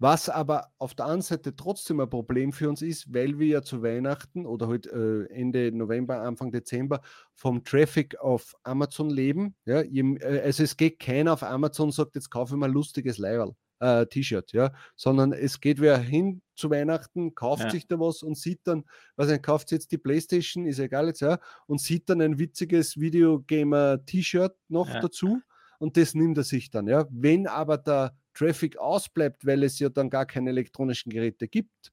was 0.02 0.30
aber 0.30 0.72
auf 0.80 0.96
der 0.96 1.06
anderen 1.06 1.22
Seite 1.22 1.56
trotzdem 1.56 2.00
ein 2.00 2.10
Problem 2.10 2.54
für 2.54 2.68
uns 2.68 2.82
ist, 2.82 3.14
weil 3.14 3.38
wir 3.38 3.48
ja 3.48 3.62
zu 3.62 3.84
Weihnachten 3.84 4.48
oder 4.48 4.68
heute 4.68 4.90
halt, 4.92 5.30
äh, 5.30 5.34
Ende 5.34 5.72
November, 5.72 6.22
Anfang 6.22 6.52
Dezember 6.52 7.02
vom 7.36 7.64
Traffic 7.64 8.20
auf 8.20 8.56
Amazon 8.64 9.12
leben. 9.12 9.56
Ja, 9.66 9.82
äh, 9.82 10.42
also 10.44 10.64
es 10.64 10.76
geht 10.76 10.98
keiner 10.98 11.34
auf 11.34 11.44
Amazon 11.44 11.90
und 11.90 11.92
sagt, 11.92 12.16
jetzt 12.16 12.32
kaufe 12.32 12.56
ich 12.56 12.60
mal 12.60 12.70
ein 12.70 12.74
lustiges 12.74 13.20
Leiberl. 13.20 13.54
Äh, 13.80 14.08
T-Shirt, 14.08 14.54
ja, 14.54 14.74
sondern 14.96 15.34
es 15.34 15.60
geht 15.60 15.82
wer 15.82 16.00
hin 16.00 16.42
zu 16.56 16.70
Weihnachten, 16.70 17.34
kauft 17.36 17.64
ja. 17.64 17.70
sich 17.72 17.88
da 17.88 18.00
was 18.00 18.22
und 18.22 18.38
sieht 18.38 18.62
dann, 18.64 18.86
was 19.16 19.30
er 19.30 19.40
kauft 19.40 19.72
jetzt 19.72 19.92
die 19.92 19.98
Playstation, 19.98 20.66
ist 20.66 20.78
egal 20.80 21.08
jetzt, 21.08 21.22
ja, 21.22 21.40
und 21.66 21.82
sieht 21.82 22.10
dann 22.10 22.22
ein 22.22 22.38
witziges 22.38 23.00
Videogamer-T-Shirt 23.00 24.56
noch 24.68 24.90
ja. 24.90 25.00
dazu 25.00 25.42
und 25.82 25.98
das 25.98 26.14
nimmt 26.14 26.38
er 26.38 26.44
sich 26.44 26.70
dann. 26.70 26.88
Ja. 26.88 27.08
Wenn 27.10 27.48
aber 27.48 27.80
der 27.80 28.16
Traffic 28.36 28.78
ausbleibt, 28.78 29.48
weil 29.48 29.64
es 29.64 29.80
ja 29.80 29.90
dann 29.90 30.12
gar 30.12 30.28
keine 30.28 30.52
elektronischen 30.52 31.12
Geräte 31.12 31.48
gibt, 31.48 31.92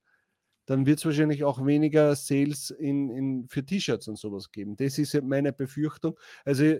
dann 0.66 0.84
wird 0.84 0.98
es 0.98 1.06
wahrscheinlich 1.06 1.42
auch 1.42 1.64
weniger 1.64 2.14
Sales 2.14 2.68
in, 2.68 3.08
in, 3.08 3.48
für 3.48 3.64
T-Shirts 3.64 4.06
und 4.06 4.18
sowas 4.18 4.52
geben. 4.52 4.76
Das 4.76 4.98
ist 4.98 5.18
meine 5.22 5.54
Befürchtung. 5.54 6.18
Also 6.44 6.74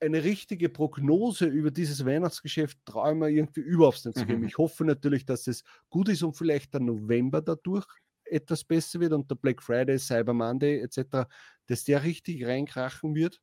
eine 0.00 0.24
richtige 0.24 0.68
Prognose 0.68 1.46
über 1.46 1.70
dieses 1.70 2.04
Weihnachtsgeschäft 2.04 2.78
traue 2.84 3.12
ich 3.12 3.16
mir 3.16 3.30
irgendwie 3.30 3.60
überhaupt 3.60 4.04
nicht 4.04 4.18
zu 4.18 4.26
geben. 4.26 4.40
Mhm. 4.40 4.48
Ich 4.48 4.58
hoffe 4.58 4.84
natürlich, 4.84 5.24
dass 5.24 5.46
es 5.46 5.62
gut 5.90 6.08
ist 6.08 6.24
und 6.24 6.36
vielleicht 6.36 6.74
der 6.74 6.80
November 6.80 7.40
dadurch 7.40 7.86
etwas 8.24 8.64
besser 8.64 8.98
wird 8.98 9.12
und 9.12 9.30
der 9.30 9.36
Black 9.36 9.62
Friday, 9.62 9.96
Cyber 9.96 10.34
Monday 10.34 10.80
etc., 10.80 11.28
dass 11.66 11.84
der 11.84 12.02
richtig 12.02 12.44
reinkrachen 12.44 13.14
wird. 13.14 13.40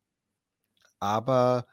Aber 1.00 1.66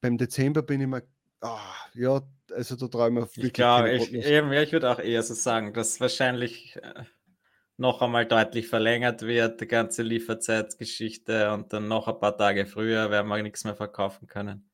beim 0.00 0.18
Dezember 0.18 0.62
bin 0.62 0.80
ich 0.80 0.86
mir, 0.86 1.02
oh, 1.42 1.58
ja, 1.94 2.20
also 2.52 2.76
da 2.76 2.88
träume 2.88 3.20
ich 3.20 3.36
wirklich. 3.36 3.52
Glaube, 3.52 3.92
ich, 3.92 4.12
eben, 4.12 4.52
ja, 4.52 4.62
ich 4.62 4.72
würde 4.72 4.90
auch 4.90 4.98
eher 4.98 5.22
so 5.22 5.34
sagen, 5.34 5.72
dass 5.72 6.00
wahrscheinlich 6.00 6.76
äh, 6.76 7.04
noch 7.76 8.02
einmal 8.02 8.26
deutlich 8.26 8.68
verlängert 8.68 9.22
wird, 9.22 9.60
die 9.60 9.66
ganze 9.66 10.02
Lieferzeitgeschichte 10.02 11.52
und 11.52 11.72
dann 11.72 11.88
noch 11.88 12.08
ein 12.08 12.18
paar 12.18 12.36
Tage 12.36 12.66
früher 12.66 13.10
werden 13.10 13.28
wir 13.28 13.42
nichts 13.42 13.64
mehr 13.64 13.76
verkaufen 13.76 14.26
können. 14.26 14.68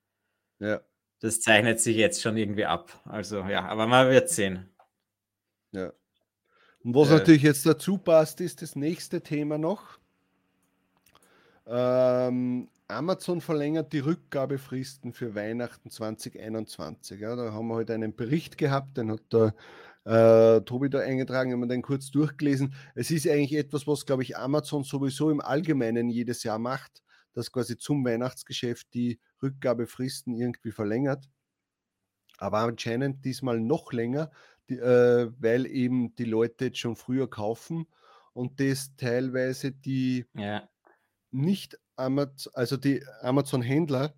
Ja. 0.59 0.81
Das 1.21 1.41
zeichnet 1.41 1.81
sich 1.81 1.97
jetzt 1.97 2.23
schon 2.23 2.37
irgendwie 2.37 2.65
ab. 2.65 3.01
Also 3.05 3.41
ja, 3.45 3.67
aber 3.67 3.87
man 3.87 4.11
wird 4.11 4.31
sehen. 4.31 4.71
Ja. 5.73 5.93
Und 6.83 6.95
was 6.95 7.11
äh, 7.11 7.15
natürlich 7.15 7.43
jetzt 7.43 7.67
dazu 7.67 7.99
passt, 7.99 8.41
ist 8.41 8.63
das 8.63 8.77
nächste 8.77 9.23
Thema 9.23 9.59
noch. 9.59 9.99
Ähm, 11.67 12.69
Amazon 12.89 13.41
verlängert 13.41 13.93
die 13.93 14.01
Rückgabefristen 14.01 15.15
für 15.15 15.35
Weihnachten 15.35 15.91
2021. 15.91 17.19
Ja, 17.21 17.35
da 17.35 17.53
haben 17.53 17.69
wir 17.69 17.77
heute 17.77 17.95
einen 17.95 18.15
Bericht 18.15 18.59
gehabt, 18.59 18.99
den 18.99 19.11
hat 19.11 19.33
der 19.33 19.55
äh, 20.05 20.61
Tobi 20.63 20.91
da 20.91 21.01
eingetragen, 21.01 21.53
haben 21.53 21.61
wir 21.61 21.67
den 21.69 21.81
kurz 21.81 22.11
durchgelesen. 22.11 22.75
Es 22.95 23.11
ist 23.11 23.27
eigentlich 23.27 23.55
etwas, 23.55 23.87
was, 23.87 24.05
glaube 24.05 24.23
ich, 24.23 24.37
Amazon 24.37 24.85
sowieso 24.85 25.31
im 25.31 25.41
Allgemeinen 25.41 26.11
jedes 26.11 26.43
Jahr 26.43 26.59
macht, 26.59 27.03
dass 27.33 27.51
quasi 27.51 27.79
zum 27.79 28.05
Weihnachtsgeschäft 28.05 28.93
die 28.93 29.19
Rückgabefristen 29.43 30.35
irgendwie 30.35 30.73
verlängert. 30.73 31.31
Aber 32.37 32.59
anscheinend 32.59 33.25
diesmal 33.25 33.61
noch 33.61 33.93
länger, 33.93 34.31
die, 34.69 34.77
äh, 34.77 35.31
weil 35.39 35.67
eben 35.67 36.15
die 36.17 36.25
Leute 36.25 36.67
jetzt 36.67 36.79
schon 36.79 36.97
früher 36.97 37.31
kaufen 37.31 37.87
und 38.35 38.61
das 38.61 38.95
teilweise 38.97 39.73
die 39.73 40.27
ja. 40.35 40.69
nicht 41.31 41.79
Amazon, 41.97 42.53
also 42.55 42.77
die 42.77 43.05
Amazon-Händler 43.21 44.15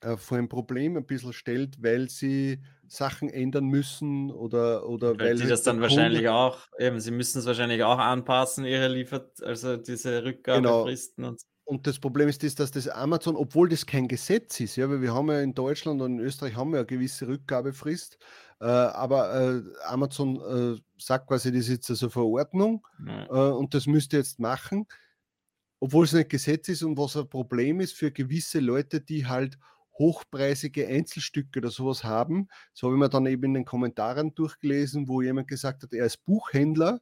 äh, 0.00 0.16
vor 0.16 0.38
ein 0.38 0.48
Problem 0.48 0.96
ein 0.96 1.06
bisschen 1.06 1.32
stellt, 1.32 1.82
weil 1.82 2.08
sie 2.08 2.62
Sachen 2.86 3.28
ändern 3.28 3.66
müssen 3.66 4.30
oder, 4.30 4.88
oder 4.88 5.10
weil, 5.18 5.30
weil 5.30 5.36
sie 5.36 5.46
das 5.46 5.62
dann 5.62 5.80
wahrscheinlich 5.80 6.28
auch, 6.28 6.58
eben, 6.78 7.00
sie 7.00 7.10
müssen 7.10 7.40
es 7.40 7.46
wahrscheinlich 7.46 7.82
auch 7.82 7.98
anpassen, 7.98 8.64
ihre 8.64 8.88
Liefert, 8.88 9.42
also 9.42 9.76
diese 9.76 10.22
genau. 10.22 10.28
Rückgabefristen 10.28 11.24
genau. 11.24 11.30
und 11.30 11.42
und 11.68 11.86
das 11.86 11.98
Problem 11.98 12.30
ist, 12.30 12.42
dass 12.42 12.70
das 12.70 12.88
Amazon, 12.88 13.36
obwohl 13.36 13.68
das 13.68 13.84
kein 13.84 14.08
Gesetz 14.08 14.58
ist, 14.58 14.76
ja, 14.76 14.88
weil 14.88 15.02
wir 15.02 15.12
haben 15.12 15.28
ja 15.28 15.42
in 15.42 15.52
Deutschland 15.52 16.00
und 16.00 16.12
in 16.12 16.20
Österreich 16.20 16.56
haben 16.56 16.72
wir 16.72 16.78
eine 16.78 16.86
gewisse 16.86 17.28
Rückgabefrist, 17.28 18.16
äh, 18.60 18.64
aber 18.64 19.34
äh, 19.34 19.62
Amazon 19.84 20.76
äh, 20.76 20.80
sagt 20.96 21.26
quasi, 21.26 21.52
das 21.52 21.68
ist 21.68 21.88
jetzt 21.88 22.02
eine 22.02 22.10
Verordnung. 22.10 22.86
Äh, 23.06 23.34
und 23.34 23.74
das 23.74 23.86
müsste 23.86 24.16
jetzt 24.16 24.40
machen, 24.40 24.86
obwohl 25.80 26.04
es 26.04 26.12
nicht 26.12 26.30
Gesetz 26.30 26.68
ist 26.68 26.82
und 26.82 26.98
was 26.98 27.16
ein 27.16 27.28
Problem 27.28 27.80
ist 27.80 27.94
für 27.94 28.10
gewisse 28.10 28.60
Leute, 28.60 29.00
die 29.00 29.26
halt 29.26 29.58
hochpreisige 29.98 30.86
Einzelstücke 30.86 31.58
oder 31.58 31.70
sowas 31.70 32.04
haben. 32.04 32.48
So 32.72 32.86
habe 32.86 32.96
ich 32.96 33.00
mir 33.00 33.08
dann 33.08 33.26
eben 33.26 33.44
in 33.44 33.54
den 33.54 33.64
Kommentaren 33.64 34.34
durchgelesen, 34.34 35.08
wo 35.08 35.22
jemand 35.22 35.48
gesagt 35.48 35.82
hat, 35.82 35.92
er 35.92 36.06
ist 36.06 36.24
Buchhändler, 36.24 37.00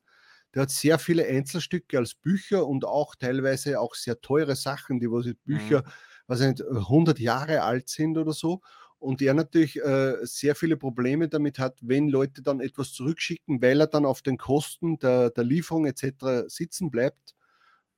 der 0.55 0.63
hat 0.63 0.71
sehr 0.71 0.99
viele 0.99 1.27
Einzelstücke 1.27 1.99
als 1.99 2.15
Bücher 2.15 2.67
und 2.67 2.87
auch 2.87 3.15
teilweise 3.15 3.79
auch 3.79 3.95
sehr 3.95 4.21
teure 4.21 4.57
Sachen, 4.57 5.01
die 5.01 5.11
was 5.11 5.27
Bücher, 5.45 5.81
mhm. 5.81 5.91
was 6.27 6.41
nicht, 6.41 6.63
100 6.63 7.19
Jahre 7.19 7.63
alt 7.63 7.89
sind 7.91 8.17
oder 8.17 8.33
so. 8.33 8.63
Und 8.99 9.21
er 9.21 9.35
natürlich 9.35 9.77
äh, 9.77 10.15
sehr 10.23 10.55
viele 10.55 10.79
Probleme 10.79 11.29
damit 11.29 11.59
hat, 11.59 11.79
wenn 11.83 12.09
Leute 12.09 12.41
dann 12.41 12.61
etwas 12.61 12.93
zurückschicken, 12.95 13.61
weil 13.61 13.81
er 13.81 13.87
dann 13.87 14.07
auf 14.07 14.23
den 14.23 14.39
Kosten 14.39 14.99
der, 14.99 15.29
der 15.31 15.45
Lieferung 15.45 15.85
etc. 15.85 16.49
sitzen 16.49 16.91
bleibt. 16.91 17.36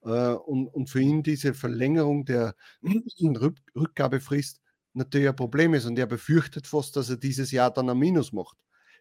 Äh, 0.02 0.32
und, 0.32 0.68
und 0.68 0.90
für 0.90 1.00
ihn 1.00 1.22
diese 1.22 1.54
Verlängerung 1.54 2.24
der 2.24 2.54
Rückgabefrist 2.82 4.60
natürlich 4.94 5.28
ein 5.28 5.36
Problem 5.36 5.74
ist 5.74 5.86
und 5.86 5.98
er 5.98 6.06
befürchtet 6.06 6.66
fast, 6.66 6.96
dass 6.96 7.10
er 7.10 7.16
dieses 7.16 7.50
Jahr 7.50 7.72
dann 7.72 7.90
ein 7.90 7.98
Minus 7.98 8.32
macht. 8.32 8.56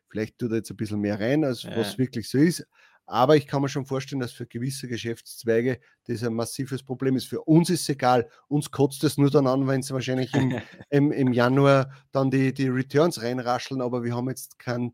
Vielleicht 0.10 0.38
tut 0.38 0.51
er 0.51 0.58
jetzt 0.58 0.72
ein 0.72 0.77
bisschen 0.77 1.00
mehr 1.00 1.20
rein, 1.20 1.44
als 1.44 1.63
ja. 1.63 1.75
was 1.75 1.98
wirklich 1.98 2.30
so 2.30 2.38
ist. 2.38 2.66
Aber 3.10 3.38
ich 3.38 3.48
kann 3.48 3.62
mir 3.62 3.70
schon 3.70 3.86
vorstellen, 3.86 4.20
dass 4.20 4.34
für 4.34 4.46
gewisse 4.46 4.89
Geschäftszweige 4.89 5.80
das 6.06 6.24
ein 6.24 6.34
massives 6.34 6.84
Problem 6.84 7.16
ist. 7.16 7.27
Für 7.27 7.42
uns 7.42 7.70
ist 7.70 7.82
es 7.84 7.89
egal. 7.89 8.30
Uns 8.50 8.70
kotzt 8.70 9.04
es 9.06 9.18
nur 9.18 9.30
dann 9.30 9.48
an, 9.48 9.66
wenn 9.66 9.82
sie 9.82 9.94
wahrscheinlich 9.94 10.34
im, 10.34 10.60
im, 10.89 11.12
im 11.13 11.32
Januar 11.32 11.89
dann 12.12 12.32
die, 12.32 12.54
die 12.54 12.68
Returns 12.68 13.22
reinrascheln, 13.22 13.82
aber 13.82 14.04
wir 14.04 14.13
haben 14.13 14.30
jetzt 14.30 14.60
keinen 14.60 14.92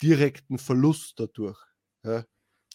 direkten 0.00 0.58
Verlust 0.58 1.18
dadurch. 1.18 1.58
Ja. 2.04 2.24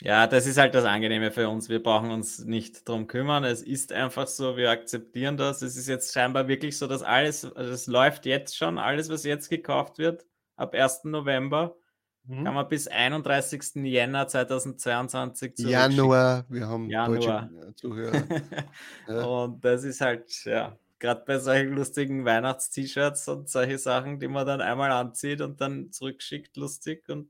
Ja, 0.03 0.27
das 0.27 0.45
ist 0.48 0.57
halt 0.57 0.75
das 0.75 0.83
Angenehme 0.83 1.31
für 1.31 1.48
uns. 1.48 1.69
Wir 1.69 1.81
brauchen 1.81 2.12
uns 2.12 2.43
nicht 2.43 2.89
darum 2.89 3.07
kümmern. 3.07 3.45
Es 3.45 3.62
ist 3.62 3.93
einfach 3.93 4.27
so, 4.27 4.57
wir 4.57 4.69
akzeptieren 4.69 5.38
das. 5.38 5.62
Es 5.62 5.77
ist 5.77 5.88
jetzt 5.88 6.13
scheinbar 6.13 6.50
wirklich 6.50 6.77
so, 6.77 6.88
dass 6.88 7.03
alles, 7.03 7.45
also 7.55 7.72
es 7.72 7.88
läuft 7.88 8.25
jetzt 8.25 8.57
schon, 8.57 8.77
alles, 8.77 9.10
was 9.10 9.24
jetzt 9.24 9.50
gekauft 9.50 10.00
wird, 10.00 10.25
ab 10.57 10.74
1. 10.74 11.05
November, 11.05 11.77
mhm. 12.25 12.43
kann 12.43 12.53
man 12.53 12.67
bis 12.67 12.89
31. 12.89 13.75
Jänner 13.75 14.27
2022 14.27 15.55
zu 15.55 15.69
Januar, 15.69 16.43
wir 16.50 16.67
haben 16.67 16.89
Januar. 16.89 17.50
deutsche 17.50 17.75
Zuhörer. 17.75 18.24
ja. 19.07 19.24
Und 19.24 19.63
das 19.63 19.86
ist 19.86 20.01
halt, 20.01 20.43
ja, 20.43 20.77
gerade 21.00 21.24
bei 21.25 21.39
solchen 21.39 21.75
lustigen 21.75 22.25
Weihnachts-T-Shirts 22.25 23.29
und 23.29 23.48
solche 23.48 23.77
Sachen, 23.77 24.19
die 24.19 24.27
man 24.27 24.45
dann 24.45 24.60
einmal 24.60 24.91
anzieht 24.91 25.39
und 25.39 25.62
dann 25.62 25.93
zurückschickt, 25.93 26.57
lustig 26.57 27.07
und 27.07 27.29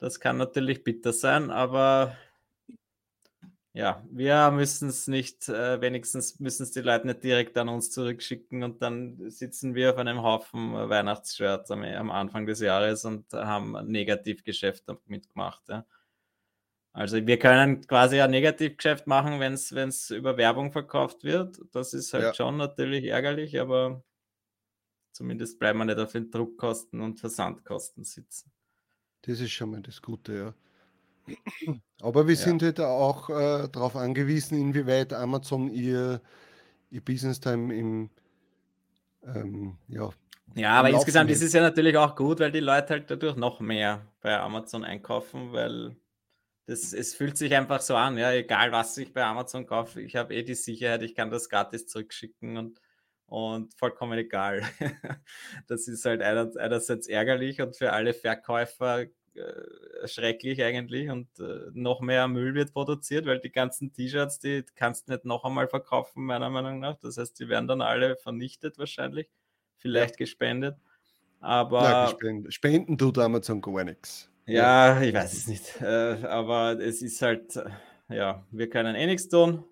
das 0.00 0.18
kann 0.18 0.38
natürlich 0.38 0.82
bitter 0.82 1.12
sein, 1.12 1.50
aber 1.50 2.16
ja, 3.72 4.02
wir 4.10 4.50
müssen 4.50 4.88
es 4.88 5.06
nicht, 5.06 5.48
äh, 5.48 5.80
wenigstens 5.80 6.40
müssen 6.40 6.64
es 6.64 6.72
die 6.72 6.80
Leute 6.80 7.06
nicht 7.06 7.22
direkt 7.22 7.56
an 7.56 7.68
uns 7.68 7.92
zurückschicken 7.92 8.64
und 8.64 8.82
dann 8.82 9.30
sitzen 9.30 9.76
wir 9.76 9.92
auf 9.92 9.98
einem 9.98 10.22
Haufen 10.22 10.72
Weihnachtsshirts 10.72 11.70
am, 11.70 11.84
am 11.84 12.10
Anfang 12.10 12.46
des 12.46 12.60
Jahres 12.60 13.04
und 13.04 13.32
haben 13.32 13.72
Negativgeschäft 13.86 14.86
mitgemacht. 15.06 15.68
Ja. 15.68 15.86
Also 16.92 17.24
wir 17.24 17.38
können 17.38 17.86
quasi 17.86 18.20
ein 18.20 18.32
Negativgeschäft 18.32 19.06
machen, 19.06 19.38
wenn 19.38 19.52
es 19.52 20.10
über 20.10 20.36
Werbung 20.36 20.72
verkauft 20.72 21.22
wird. 21.22 21.60
Das 21.70 21.94
ist 21.94 22.12
halt 22.12 22.24
ja. 22.24 22.34
schon 22.34 22.56
natürlich 22.56 23.04
ärgerlich, 23.04 23.60
aber 23.60 24.02
zumindest 25.12 25.60
bleiben 25.60 25.78
wir 25.78 25.84
nicht 25.84 25.98
auf 25.98 26.10
den 26.10 26.30
Druckkosten 26.30 27.00
und 27.00 27.20
Versandkosten 27.20 28.02
sitzen. 28.02 28.50
Das 29.22 29.40
ist 29.40 29.50
schon 29.50 29.70
mal 29.72 29.80
das 29.80 30.00
Gute, 30.00 30.54
ja. 31.28 31.36
Aber 32.00 32.26
wir 32.26 32.34
ja. 32.34 32.40
sind 32.40 32.62
halt 32.62 32.80
auch 32.80 33.28
äh, 33.30 33.68
darauf 33.68 33.94
angewiesen, 33.96 34.58
inwieweit 34.58 35.12
Amazon 35.12 35.70
ihr, 35.70 36.20
ihr 36.90 37.04
Business 37.04 37.40
Time 37.40 37.74
im 37.74 38.10
ähm, 39.22 39.76
ja, 39.88 40.10
ja, 40.54 40.72
aber 40.72 40.90
insgesamt 40.90 41.30
ist 41.30 41.42
es 41.42 41.52
ja 41.52 41.60
natürlich 41.60 41.96
auch 41.96 42.16
gut, 42.16 42.40
weil 42.40 42.50
die 42.50 42.60
Leute 42.60 42.94
halt 42.94 43.10
dadurch 43.10 43.36
noch 43.36 43.60
mehr 43.60 44.06
bei 44.20 44.38
Amazon 44.38 44.84
einkaufen, 44.84 45.52
weil 45.52 45.96
das, 46.66 46.92
es 46.92 47.14
fühlt 47.14 47.36
sich 47.36 47.54
einfach 47.54 47.80
so 47.80 47.94
an, 47.96 48.18
ja, 48.18 48.32
egal 48.32 48.72
was 48.72 48.96
ich 48.96 49.12
bei 49.12 49.24
Amazon 49.24 49.66
kaufe, 49.66 50.00
ich 50.00 50.16
habe 50.16 50.34
eh 50.34 50.42
die 50.42 50.54
Sicherheit, 50.54 51.02
ich 51.02 51.14
kann 51.14 51.30
das 51.30 51.48
gratis 51.48 51.86
zurückschicken 51.86 52.56
und, 52.56 52.80
und 53.30 53.72
vollkommen 53.78 54.18
egal. 54.18 54.62
das 55.68 55.86
ist 55.86 56.04
halt 56.04 56.20
einerseits 56.20 57.06
ärgerlich 57.06 57.62
und 57.62 57.76
für 57.76 57.92
alle 57.92 58.12
Verkäufer 58.12 59.06
äh, 59.34 60.08
schrecklich 60.08 60.60
eigentlich 60.64 61.08
und 61.08 61.28
äh, 61.38 61.70
noch 61.72 62.00
mehr 62.00 62.26
Müll 62.26 62.54
wird 62.54 62.72
produziert, 62.72 63.26
weil 63.26 63.38
die 63.38 63.52
ganzen 63.52 63.92
T-Shirts, 63.92 64.40
die 64.40 64.64
kannst 64.74 65.06
du 65.06 65.12
nicht 65.12 65.24
noch 65.24 65.44
einmal 65.44 65.68
verkaufen, 65.68 66.24
meiner 66.24 66.50
Meinung 66.50 66.80
nach. 66.80 66.96
Das 66.98 67.18
heißt, 67.18 67.38
die 67.38 67.48
werden 67.48 67.68
dann 67.68 67.82
alle 67.82 68.16
vernichtet 68.16 68.78
wahrscheinlich, 68.78 69.28
vielleicht 69.76 70.14
ja. 70.14 70.24
gespendet. 70.24 70.76
Aber 71.38 71.82
ja, 71.82 72.08
spenden, 72.08 72.50
spenden 72.50 72.98
tut 72.98 73.18
Amazon 73.18 73.60
gar 73.60 73.84
nichts. 73.84 74.28
Ja, 74.46 75.00
ich 75.00 75.14
weiß 75.14 75.32
es 75.32 75.46
nicht. 75.46 75.80
Äh, 75.80 76.24
aber 76.26 76.80
es 76.80 77.00
ist 77.00 77.22
halt, 77.22 77.60
ja, 78.08 78.44
wir 78.50 78.68
können 78.68 78.96
eh 78.96 79.06
nichts 79.06 79.28
tun. 79.28 79.64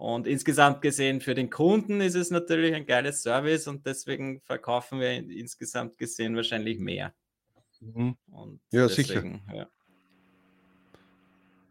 Und 0.00 0.26
insgesamt 0.26 0.80
gesehen 0.80 1.20
für 1.20 1.34
den 1.34 1.50
Kunden 1.50 2.00
ist 2.00 2.14
es 2.14 2.30
natürlich 2.30 2.74
ein 2.74 2.86
geiles 2.86 3.22
Service 3.22 3.68
und 3.68 3.84
deswegen 3.84 4.40
verkaufen 4.40 4.98
wir 4.98 5.10
insgesamt 5.10 5.98
gesehen 5.98 6.34
wahrscheinlich 6.36 6.78
mehr. 6.78 7.12
Mhm. 7.80 8.16
ja, 8.70 8.86
deswegen, 8.86 8.88
sicher. 8.88 9.40
Ja. 9.54 9.68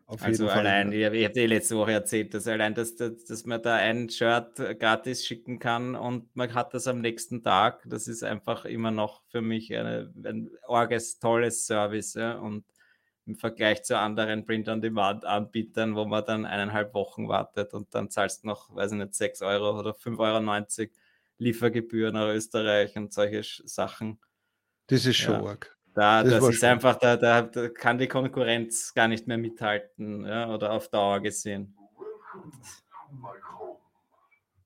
Auf 0.05 0.21
also 0.21 0.47
allein, 0.47 0.91
ich, 0.91 1.01
ich 1.01 1.25
habe 1.25 1.33
dir 1.33 1.47
letzte 1.47 1.75
Woche 1.75 1.93
erzählt, 1.93 2.35
dass 2.35 2.47
allein, 2.47 2.75
dass, 2.75 2.95
dass, 2.95 3.25
dass 3.25 3.45
man 3.45 3.63
da 3.63 3.77
ein 3.77 4.11
Shirt 4.11 4.57
gratis 4.79 5.25
schicken 5.25 5.57
kann 5.57 5.95
und 5.95 6.35
man 6.35 6.53
hat 6.53 6.75
das 6.75 6.85
am 6.85 7.01
nächsten 7.01 7.41
Tag, 7.41 7.81
das 7.87 8.07
ist 8.07 8.23
einfach 8.23 8.65
immer 8.65 8.91
noch 8.91 9.23
für 9.29 9.41
mich 9.41 9.75
eine, 9.75 10.13
ein 10.23 10.51
orges, 10.67 11.17
tolles 11.17 11.65
Service. 11.65 12.13
Ja? 12.13 12.37
Und 12.37 12.63
im 13.29 13.35
Vergleich 13.35 13.83
zu 13.83 13.95
anderen 13.95 14.43
Print-on-Demand-Anbietern, 14.43 15.95
wo 15.95 16.05
man 16.05 16.25
dann 16.25 16.45
eineinhalb 16.45 16.95
Wochen 16.95 17.29
wartet 17.29 17.75
und 17.75 17.93
dann 17.93 18.09
zahlst 18.09 18.43
du 18.43 18.47
noch, 18.47 18.75
weiß 18.75 18.93
ich 18.93 18.97
nicht, 18.97 19.13
6 19.13 19.43
Euro 19.43 19.79
oder 19.79 19.91
5,90 19.91 20.79
Euro 20.79 20.91
Liefergebühren 21.37 22.15
nach 22.15 22.27
Österreich 22.29 22.97
und 22.97 23.13
solche 23.13 23.43
Sachen. 23.67 24.19
Das 24.87 25.05
ist 25.05 25.17
schon 25.17 25.35
ja. 25.35 25.43
arg. 25.43 25.77
Da, 25.93 26.23
das, 26.23 26.39
das 26.43 26.49
ist 26.55 26.63
einfach, 26.63 26.95
da, 26.95 27.17
da, 27.17 27.43
da, 27.43 27.69
kann 27.69 27.99
die 27.99 28.07
Konkurrenz 28.07 28.93
gar 28.95 29.07
nicht 29.07 29.27
mehr 29.27 29.37
mithalten 29.37 30.25
ja, 30.25 30.51
oder 30.51 30.71
auf 30.71 30.89
Dauer 30.89 31.19
gesehen. 31.19 31.77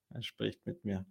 Er 0.09 0.23
spricht 0.23 0.65
mit 0.65 0.85
mir. 0.85 1.05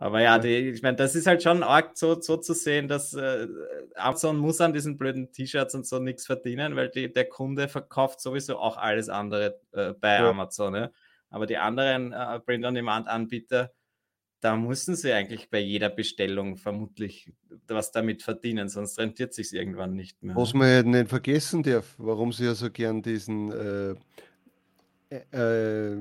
Aber 0.00 0.22
ja, 0.22 0.38
die, 0.38 0.70
ich 0.70 0.80
meine, 0.82 0.96
das 0.96 1.16
ist 1.16 1.26
halt 1.26 1.42
schon 1.42 1.64
arg 1.64 1.98
so, 1.98 2.20
so 2.20 2.36
zu 2.36 2.54
sehen, 2.54 2.86
dass 2.86 3.14
äh, 3.14 3.48
Amazon 3.96 4.38
muss 4.38 4.60
an 4.60 4.72
diesen 4.72 4.96
blöden 4.96 5.32
T-Shirts 5.32 5.74
und 5.74 5.88
so 5.88 5.98
nichts 5.98 6.24
verdienen, 6.24 6.76
weil 6.76 6.88
die, 6.88 7.12
der 7.12 7.28
Kunde 7.28 7.66
verkauft 7.66 8.20
sowieso 8.20 8.58
auch 8.58 8.76
alles 8.76 9.08
andere 9.08 9.60
äh, 9.72 9.94
bei 9.94 10.14
ja. 10.14 10.30
Amazon. 10.30 10.76
Ja? 10.76 10.90
Aber 11.30 11.46
die 11.46 11.56
anderen 11.56 12.12
äh, 12.12 12.38
Print-on-Demand-Anbieter, 12.38 13.72
da 14.40 14.54
müssen 14.54 14.94
sie 14.94 15.12
eigentlich 15.12 15.50
bei 15.50 15.58
jeder 15.58 15.90
Bestellung 15.90 16.58
vermutlich 16.58 17.32
was 17.66 17.90
damit 17.90 18.22
verdienen, 18.22 18.68
sonst 18.68 19.00
rentiert 19.00 19.34
sich 19.34 19.52
irgendwann 19.52 19.96
nicht 19.96 20.22
mehr. 20.22 20.36
Was 20.36 20.54
man 20.54 20.68
ja 20.68 20.82
nicht 20.84 21.08
vergessen 21.08 21.64
darf, 21.64 21.96
warum 21.98 22.32
sie 22.32 22.44
ja 22.44 22.54
so 22.54 22.70
gern 22.70 23.02
diesen 23.02 23.50
äh, 23.50 23.94
äh, 25.32 25.96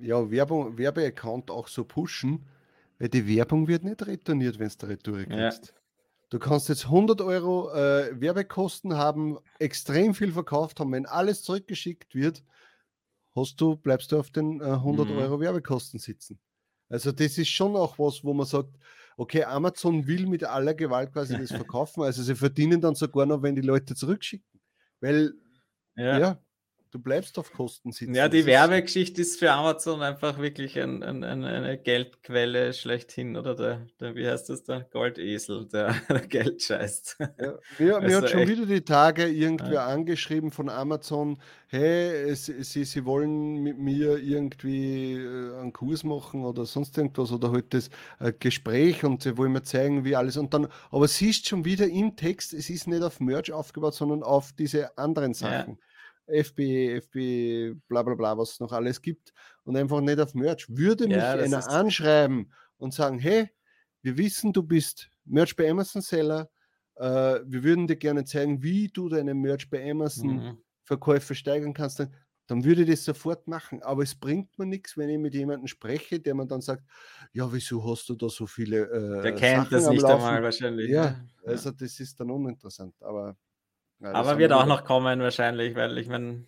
ja, 0.00 0.30
Werbung, 0.30 0.78
Werbeaccount 0.78 1.50
auch 1.50 1.66
so 1.66 1.84
pushen, 1.84 2.44
weil 2.98 3.08
die 3.08 3.26
Werbung 3.26 3.68
wird 3.68 3.84
nicht 3.84 4.06
retourniert, 4.06 4.58
wenn 4.58 4.66
es 4.66 4.76
der 4.76 4.90
Retour 4.90 5.24
kriegst. 5.24 5.66
Ja. 5.66 5.72
Du 6.30 6.38
kannst 6.38 6.68
jetzt 6.68 6.86
100 6.86 7.20
Euro 7.20 7.72
äh, 7.72 8.20
Werbekosten 8.20 8.96
haben, 8.96 9.38
extrem 9.58 10.14
viel 10.14 10.32
verkauft 10.32 10.80
haben, 10.80 10.92
wenn 10.92 11.06
alles 11.06 11.42
zurückgeschickt 11.42 12.14
wird, 12.14 12.42
hast 13.36 13.60
du, 13.60 13.76
bleibst 13.76 14.10
du 14.10 14.18
auf 14.18 14.30
den 14.30 14.60
äh, 14.60 14.64
100 14.64 15.08
mhm. 15.08 15.18
Euro 15.18 15.40
Werbekosten 15.40 16.00
sitzen. 16.00 16.40
Also 16.88 17.12
das 17.12 17.38
ist 17.38 17.48
schon 17.48 17.76
auch 17.76 17.98
was, 17.98 18.24
wo 18.24 18.34
man 18.34 18.46
sagt, 18.46 18.70
okay, 19.16 19.44
Amazon 19.44 20.06
will 20.06 20.26
mit 20.26 20.42
aller 20.44 20.74
Gewalt 20.74 21.12
quasi 21.12 21.36
das 21.38 21.52
verkaufen. 21.52 22.02
Also 22.02 22.22
sie 22.22 22.34
verdienen 22.34 22.80
dann 22.80 22.96
sogar 22.96 23.26
noch, 23.26 23.42
wenn 23.42 23.54
die 23.54 23.62
Leute 23.62 23.94
zurückschicken. 23.94 24.60
Weil, 25.00 25.34
ja, 25.94 26.18
ja 26.18 26.45
du 26.96 27.02
bleibst 27.02 27.38
auf 27.38 27.52
Kosten 27.52 27.92
sitzen. 27.92 28.14
Ja, 28.14 28.28
die 28.28 28.46
Werbegeschichte 28.46 29.20
ist 29.20 29.38
für 29.38 29.52
Amazon 29.52 30.00
einfach 30.00 30.38
wirklich 30.38 30.80
ein, 30.80 31.02
ein, 31.02 31.24
ein, 31.24 31.44
eine 31.44 31.76
Geldquelle 31.76 32.72
schlechthin, 32.72 33.36
oder 33.36 33.54
der, 33.54 33.86
der, 34.00 34.14
wie 34.14 34.26
heißt 34.26 34.48
das, 34.48 34.64
der 34.64 34.80
Goldesel, 34.90 35.66
der, 35.66 35.94
der 36.08 36.26
Geld 36.26 36.62
scheißt. 36.62 37.18
Ja, 37.20 37.58
mir, 37.78 37.96
also 37.96 38.08
mir 38.08 38.16
hat 38.16 38.30
schon 38.30 38.40
echt... 38.40 38.50
wieder 38.50 38.66
die 38.66 38.80
Tage 38.80 39.26
irgendwer 39.26 39.72
ja. 39.72 39.86
angeschrieben 39.86 40.50
von 40.50 40.70
Amazon, 40.70 41.38
hey, 41.68 42.34
sie, 42.34 42.84
sie, 42.84 43.04
wollen 43.04 43.62
mit 43.62 43.78
mir 43.78 44.18
irgendwie 44.18 45.14
äh, 45.14 45.60
einen 45.60 45.72
Kurs 45.72 46.02
machen 46.02 46.44
oder 46.44 46.64
sonst 46.64 46.96
irgendwas 46.96 47.30
oder 47.30 47.52
halt 47.52 47.74
das 47.74 47.90
äh, 48.20 48.32
Gespräch 48.32 49.04
und 49.04 49.22
sie 49.22 49.36
wollen 49.36 49.52
mir 49.52 49.64
zeigen, 49.64 50.04
wie 50.04 50.16
alles 50.16 50.38
und 50.38 50.54
dann, 50.54 50.68
aber 50.90 51.08
siehst 51.08 51.46
schon 51.46 51.64
wieder 51.66 51.86
im 51.86 52.16
Text, 52.16 52.54
es 52.54 52.70
ist 52.70 52.86
nicht 52.86 53.02
auf 53.02 53.20
Merch 53.20 53.52
aufgebaut, 53.52 53.94
sondern 53.94 54.22
auf 54.22 54.52
diese 54.52 54.96
anderen 54.96 55.34
Sachen. 55.34 55.72
Ja. 55.72 55.86
FB, 56.26 56.96
FB, 56.98 57.78
bla 57.88 58.02
bla 58.02 58.14
bla, 58.14 58.36
was 58.36 58.52
es 58.52 58.60
noch 58.60 58.72
alles 58.72 59.00
gibt 59.00 59.32
und 59.64 59.76
einfach 59.76 60.00
nicht 60.00 60.20
auf 60.20 60.34
Merch. 60.34 60.66
Würde 60.68 61.06
mich 61.06 61.16
ja, 61.16 61.32
einer 61.32 61.68
anschreiben 61.68 62.52
und 62.78 62.94
sagen, 62.94 63.18
hey, 63.18 63.50
wir 64.02 64.16
wissen, 64.18 64.52
du 64.52 64.62
bist 64.62 65.10
Merch 65.24 65.56
bei 65.56 65.70
Amazon 65.70 66.02
Seller, 66.02 66.48
äh, 66.96 67.40
wir 67.44 67.62
würden 67.62 67.86
dir 67.86 67.96
gerne 67.96 68.24
zeigen, 68.24 68.62
wie 68.62 68.88
du 68.88 69.08
deine 69.08 69.34
Merch 69.34 69.68
bei 69.68 69.90
Amazon 69.90 70.36
mhm. 70.36 70.58
Verkäufe 70.82 71.34
steigern 71.34 71.74
kannst, 71.74 72.00
dann, 72.00 72.14
dann 72.46 72.64
würde 72.64 72.82
ich 72.82 72.90
das 72.90 73.04
sofort 73.04 73.48
machen. 73.48 73.82
Aber 73.82 74.02
es 74.02 74.14
bringt 74.14 74.58
mir 74.58 74.66
nichts, 74.66 74.96
wenn 74.96 75.08
ich 75.08 75.18
mit 75.18 75.34
jemandem 75.34 75.66
spreche, 75.66 76.20
der 76.20 76.34
mir 76.34 76.46
dann 76.46 76.60
sagt, 76.60 76.84
ja, 77.32 77.52
wieso 77.52 77.84
hast 77.84 78.08
du 78.08 78.14
da 78.14 78.28
so 78.28 78.46
viele 78.46 78.84
äh, 78.88 79.22
Der 79.22 79.34
kennt 79.34 79.64
Sachen 79.64 79.70
das 79.70 79.88
nicht 79.88 80.04
einmal 80.04 80.42
wahrscheinlich. 80.42 80.90
Ja, 80.90 81.04
ja, 81.04 81.24
also 81.44 81.72
das 81.72 81.98
ist 82.00 82.18
dann 82.20 82.30
uninteressant. 82.30 82.94
Aber 83.02 83.36
ja, 84.00 84.12
Aber 84.12 84.38
wird 84.38 84.52
auch 84.52 84.66
noch 84.66 84.84
kommen 84.84 85.20
wahrscheinlich, 85.20 85.74
weil 85.74 85.96
ich 85.98 86.08
meine, 86.08 86.46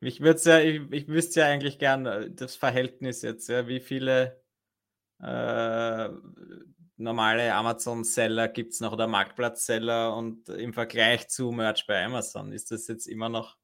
ich 0.00 0.20
würde 0.20 0.40
ja, 0.44 0.60
ich, 0.60 0.82
ich 0.90 1.08
wüsste 1.08 1.40
ja 1.40 1.46
eigentlich 1.46 1.78
gern 1.78 2.06
äh, 2.06 2.30
das 2.30 2.56
Verhältnis 2.56 3.22
jetzt, 3.22 3.48
ja, 3.48 3.66
wie 3.68 3.80
viele 3.80 4.42
äh, 5.22 6.08
normale 6.96 7.54
Amazon-Seller 7.54 8.48
gibt 8.48 8.72
es 8.72 8.80
noch 8.80 8.92
oder 8.92 9.06
Marktplatz-Seller 9.06 10.16
und 10.16 10.48
im 10.48 10.72
Vergleich 10.72 11.28
zu 11.28 11.50
Merch 11.50 11.86
bei 11.86 12.04
Amazon, 12.04 12.52
ist 12.52 12.70
das 12.70 12.86
jetzt 12.86 13.06
immer 13.06 13.28
noch, 13.28 13.56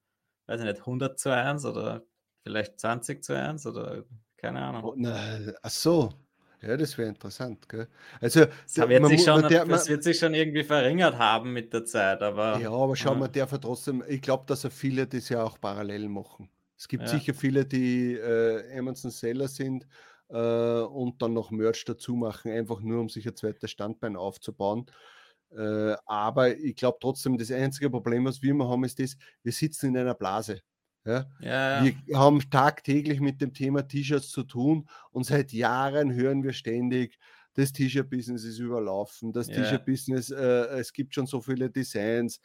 weiß 0.47 0.61
ich 0.61 0.67
nicht, 0.67 0.81
100 0.81 1.19
zu 1.19 1.31
1 1.35 1.65
oder 1.65 2.05
vielleicht 2.43 2.81
20 2.81 3.23
zu 3.23 3.37
1 3.37 3.67
oder 3.67 4.05
keine 4.37 4.63
Ahnung. 4.63 4.85
Oh, 4.85 4.95
na, 4.97 5.39
ach 5.63 5.71
so, 5.71 6.15
ja, 6.63 6.77
das 6.77 6.97
wäre 6.99 7.09
interessant. 7.09 7.69
Gell? 7.69 7.89
Also, 8.21 8.45
das, 8.45 8.75
der, 8.75 8.89
wird 8.89 9.07
sich 9.07 9.25
schon, 9.25 9.49
der, 9.49 9.65
das 9.65 9.89
wird 9.89 10.03
sich 10.03 10.19
schon 10.19 10.35
irgendwie 10.35 10.65
verringert 10.65 11.19
haben 11.19 11.53
mit 11.53 11.73
der 11.73 11.85
Zeit. 11.85 12.23
Aber, 12.23 12.59
ja, 12.61 12.71
aber 12.71 12.95
schau 12.97 13.13
ja. 13.13 13.19
mal, 13.19 13.29
der 13.29 13.49
trotzdem, 13.49 14.05
ich 14.09 14.21
glaube, 14.21 14.45
dass 14.47 14.65
er 14.65 14.71
viele 14.71 15.07
das 15.07 15.29
ja 15.29 15.43
auch 15.43 15.59
parallel 15.61 16.09
machen. 16.09 16.51
Es 16.77 16.89
gibt 16.89 17.05
ja. 17.05 17.09
sicher 17.09 17.35
viele, 17.35 17.65
die 17.65 18.15
äh, 18.15 18.79
Amazon 18.79 19.11
Seller 19.11 19.49
sind 19.49 19.87
äh, 20.29 20.81
und 20.81 21.21
dann 21.21 21.33
noch 21.33 21.51
Merch 21.51 21.85
dazu 21.85 22.15
machen, 22.15 22.51
einfach 22.51 22.81
nur 22.81 23.01
um 23.01 23.09
sich 23.09 23.27
ein 23.27 23.37
zweites 23.37 23.71
Standbein 23.71 24.17
aufzubauen. 24.17 24.87
Äh, 25.51 25.95
aber 26.07 26.57
ich 26.57 26.77
glaube 26.77 26.99
trotzdem, 27.01 27.37
das 27.37 27.51
einzige 27.51 27.91
Problem, 27.91 28.25
was 28.25 28.41
wir 28.43 28.51
immer 28.51 28.69
haben, 28.69 28.85
ist 28.85 28.99
das, 28.99 29.17
wir 29.43 29.53
sitzen 29.53 29.89
in 29.89 29.97
einer 29.97 30.15
Blase. 30.15 30.63
Ja? 31.05 31.27
Ja, 31.41 31.85
ja. 31.85 31.93
Wir 32.07 32.19
haben 32.19 32.41
tagtäglich 32.51 33.21
mit 33.21 33.41
dem 33.41 33.53
Thema 33.55 33.83
T-Shirts 33.83 34.31
zu 34.31 34.43
tun 34.43 34.89
und 35.11 35.25
seit 35.25 35.53
Jahren 35.53 36.13
hören 36.13 36.43
wir 36.43 36.53
ständig, 36.53 37.19
das 37.55 37.73
T-Shirt-Business 37.73 38.45
ist 38.45 38.59
überlaufen, 38.59 39.33
das 39.33 39.49
T-Shirt-Business, 39.49 40.31
äh, 40.31 40.79
es 40.79 40.93
gibt 40.93 41.15
schon 41.15 41.27
so 41.27 41.41
viele 41.41 41.71
Designs, 41.71 42.41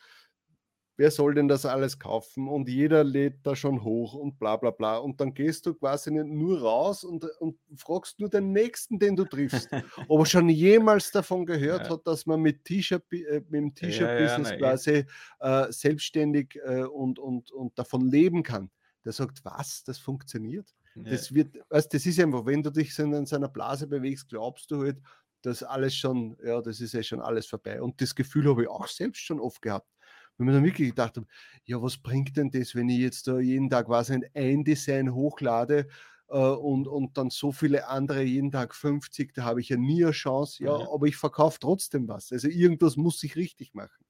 wer 0.98 1.12
soll 1.12 1.34
denn 1.34 1.48
das 1.48 1.66
alles 1.66 2.00
kaufen? 2.00 2.48
Und 2.48 2.70
jeder 2.70 3.04
lädt 3.04 3.46
da 3.46 3.56
schon 3.56 3.84
hoch 3.84 4.14
und 4.14 4.40
bla 4.40 4.56
bla 4.56 4.72
bla. 4.72 4.98
Und 4.98 5.20
dann 5.20 5.34
gehst 5.34 5.66
du 5.66 5.74
quasi 5.74 6.12
nur 6.12 6.62
raus 6.62 7.04
und, 7.04 7.26
und 7.40 7.58
fragst 7.76 8.20
nur 8.20 8.30
den 8.30 8.52
nächsten, 8.52 9.00
den 9.00 9.16
du 9.16 9.26
triffst, 9.26 9.70
ob 10.08 10.20
er 10.22 10.26
schon 10.26 10.50
jemals 10.50 11.12
davon 11.12 11.46
gehört 11.46 11.86
ja. 11.86 11.90
hat, 11.92 12.08
dass 12.08 12.26
man 12.26 12.42
mit, 12.42 12.64
T-Shirt, 12.66 13.04
äh, 13.12 13.42
mit 13.50 13.54
dem 13.54 13.76
T-Shirt-Business 13.76 14.50
ja, 14.50 14.56
ja, 14.56 14.60
quasi 14.60 15.06
äh, 15.40 15.72
selbstständig 15.72 16.60
äh, 16.64 16.84
und, 16.84 17.20
und, 17.20 17.52
und 17.52 17.78
davon 17.78 18.10
leben 18.10 18.44
kann. 18.44 18.70
Der 19.04 19.12
sagt, 19.12 19.44
was, 19.46 19.84
das 19.84 20.00
funktioniert? 20.00 20.74
Das 20.98 21.34
wird, 21.34 21.58
weißt, 21.70 21.94
das 21.94 22.06
ist 22.06 22.20
einfach, 22.22 22.46
wenn 22.46 22.64
du 22.64 22.72
dich 22.72 22.98
in 22.98 23.26
seiner 23.26 23.50
Blase 23.50 23.86
bewegst, 23.86 24.30
glaubst 24.30 24.72
du 24.72 24.84
halt, 24.84 24.98
dass 25.42 25.62
alles 25.62 25.94
schon, 25.94 26.38
ja, 26.44 26.62
das 26.62 26.80
ist 26.80 26.94
ja 26.94 27.04
schon 27.04 27.22
alles 27.22 27.46
vorbei. 27.46 27.82
Und 27.82 28.02
das 28.02 28.16
Gefühl 28.16 28.50
habe 28.50 28.64
ich 28.64 28.70
auch 28.70 28.88
selbst 28.88 29.22
schon 29.22 29.42
oft 29.42 29.62
gehabt 29.62 29.88
wenn 30.38 30.46
man 30.46 30.56
dann 30.56 30.64
wirklich 30.64 30.90
gedacht 30.90 31.18
habe, 31.18 31.28
ja, 31.66 31.82
was 31.82 31.98
bringt 31.98 32.36
denn 32.38 32.52
das, 32.52 32.76
wenn 32.76 32.90
ich 32.90 33.00
jetzt 33.00 33.28
da 33.28 33.40
jeden 33.40 33.70
Tag 33.70 33.90
was 33.90 34.12
ein 34.12 34.64
Design 34.64 35.14
hochlade 35.14 35.88
äh, 36.28 36.38
und, 36.38 36.88
und 36.88 37.18
dann 37.18 37.30
so 37.30 37.52
viele 37.52 37.88
andere 37.88 38.24
jeden 38.24 38.52
Tag 38.52 38.76
50, 38.76 39.34
da 39.34 39.44
habe 39.44 39.62
ich 39.62 39.70
ja 39.70 39.78
nie 39.78 40.04
eine 40.04 40.12
Chance, 40.12 40.64
ja, 40.64 40.80
ja. 40.80 40.88
aber 40.92 41.08
ich 41.08 41.18
verkaufe 41.18 41.60
trotzdem 41.60 42.08
was. 42.08 42.32
Also 42.32 42.48
irgendwas 42.48 42.98
muss 42.98 43.24
ich 43.24 43.36
richtig 43.36 43.74
machen. 43.74 44.06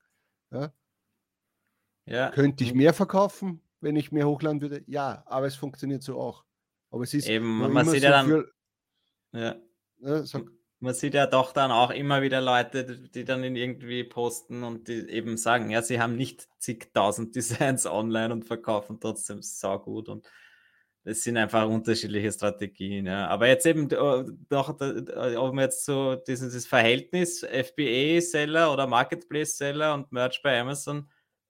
Ja? 0.51 0.73
ja. 2.05 2.31
Könnte 2.31 2.63
ich 2.63 2.73
mehr 2.73 2.93
verkaufen, 2.93 3.61
wenn 3.81 3.95
ich 3.95 4.11
mehr 4.11 4.27
hochladen 4.27 4.61
würde? 4.61 4.83
Ja, 4.87 5.23
aber 5.27 5.47
es 5.47 5.55
funktioniert 5.55 6.03
so 6.03 6.19
auch. 6.19 6.43
Aber 6.89 7.03
es 7.03 7.13
ist 7.13 7.27
eben, 7.27 7.57
man 7.57 7.85
sieht 7.85 8.01
so 8.01 8.07
ja 8.07 8.11
dann. 8.11 8.25
Viel, 8.27 8.51
ja. 9.33 9.55
ja 9.99 10.23
sag, 10.23 10.45
man 10.85 10.93
sieht 10.93 11.15
ja 11.15 11.25
doch 11.25 11.51
dann 11.51 11.71
auch 11.71 11.89
immer 11.89 12.21
wieder 12.21 12.41
Leute, 12.41 12.85
die 12.85 13.25
dann 13.25 13.43
in 13.43 13.55
irgendwie 13.55 14.03
posten 14.03 14.63
und 14.63 14.87
die 14.87 15.09
eben 15.09 15.35
sagen, 15.35 15.71
ja, 15.71 15.81
sie 15.81 15.99
haben 15.99 16.15
nicht 16.15 16.47
zigtausend 16.59 17.35
Designs 17.35 17.85
online 17.85 18.31
und 18.31 18.45
verkaufen 18.45 18.99
trotzdem 18.99 19.41
sau 19.41 19.79
gut 19.79 20.07
und 20.07 20.27
das 21.03 21.21
sind 21.21 21.37
einfach 21.37 21.67
unterschiedliche 21.67 22.31
Strategien. 22.31 23.05
Ja. 23.05 23.27
Aber 23.27 23.47
jetzt 23.47 23.67
eben 23.67 23.87
doch, 23.89 24.69
ob 24.69 25.53
man 25.53 25.59
jetzt 25.59 25.85
so 25.85 26.15
dieses 26.15 26.65
Verhältnis 26.65 27.41
FBA-Seller 27.41 28.73
oder 28.73 28.87
Marketplace-Seller 28.87 29.93
und 29.93 30.11
Merch 30.11 30.41
bei 30.41 30.59
Amazon, 30.59 31.07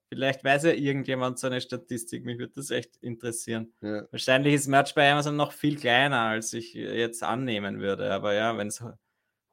vielleicht 0.10 0.43
weiß 0.43 0.63
ja 0.63 0.71
irgendjemand 0.71 1.39
so 1.39 1.48
eine 1.48 1.62
Statistik, 1.62 2.26
mich 2.26 2.38
würde 2.38 2.54
das 2.56 2.69
echt 2.69 2.98
interessieren. 2.98 3.74
Ja. 3.82 4.06
Wahrscheinlich 4.12 4.56
ist 4.56 4.67
Merch 4.67 4.93
bei 4.93 5.10
Amazon 5.10 5.38
noch 5.38 5.54
viel 5.54 5.78
kleiner, 5.78 6.19
als 6.19 6.52
ich 6.52 6.74
jetzt 6.74 7.24
annehmen 7.24 7.80
würde. 7.80 8.12
Aber 8.12 8.34
ja, 8.34 8.58
wenn 8.58 8.67
es 8.67 8.84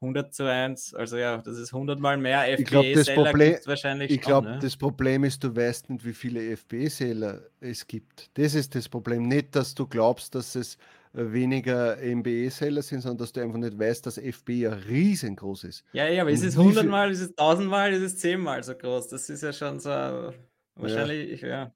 100 0.03 0.33
zu 0.33 0.43
1, 0.43 0.93
also 0.93 1.17
ja, 1.17 1.37
das 1.37 1.57
ist 1.57 1.73
100 1.73 1.99
mal 1.99 2.17
mehr 2.17 2.41
FBE-Seller 2.57 3.59
wahrscheinlich 3.65 4.11
Ich 4.11 4.21
glaube, 4.21 4.49
ne? 4.49 4.59
das 4.61 4.75
Problem 4.75 5.23
ist, 5.23 5.43
du 5.43 5.55
weißt 5.55 5.89
nicht, 5.89 6.05
wie 6.05 6.13
viele 6.13 6.55
FBE-Seller 6.55 7.41
es 7.59 7.87
gibt. 7.87 8.29
Das 8.35 8.53
ist 8.53 8.75
das 8.75 8.89
Problem. 8.89 9.27
Nicht, 9.27 9.55
dass 9.55 9.73
du 9.73 9.87
glaubst, 9.87 10.35
dass 10.35 10.55
es 10.55 10.77
äh, 11.13 11.31
weniger 11.31 11.97
MBE-Seller 11.97 12.81
sind, 12.81 13.01
sondern 13.01 13.19
dass 13.19 13.31
du 13.31 13.41
einfach 13.41 13.57
nicht 13.57 13.77
weißt, 13.77 14.05
dass 14.05 14.17
FB 14.17 14.49
ja 14.49 14.73
riesengroß 14.73 15.63
ist. 15.65 15.85
Ja, 15.93 16.07
ja, 16.07 16.21
aber 16.21 16.31
Und 16.31 16.35
ist 16.35 16.43
es 16.43 16.57
100 16.57 16.85
mal, 16.85 17.11
ist 17.11 17.21
es 17.21 17.29
1000 17.29 17.69
mal, 17.69 17.93
ist 17.93 18.01
es 18.01 18.17
10 18.17 18.39
mal 18.39 18.63
so 18.63 18.75
groß. 18.75 19.07
Das 19.07 19.29
ist 19.29 19.41
ja 19.41 19.53
schon 19.53 19.79
so, 19.79 19.89
wahrscheinlich, 20.75 21.41
ja. 21.41 21.47
ja. 21.47 21.73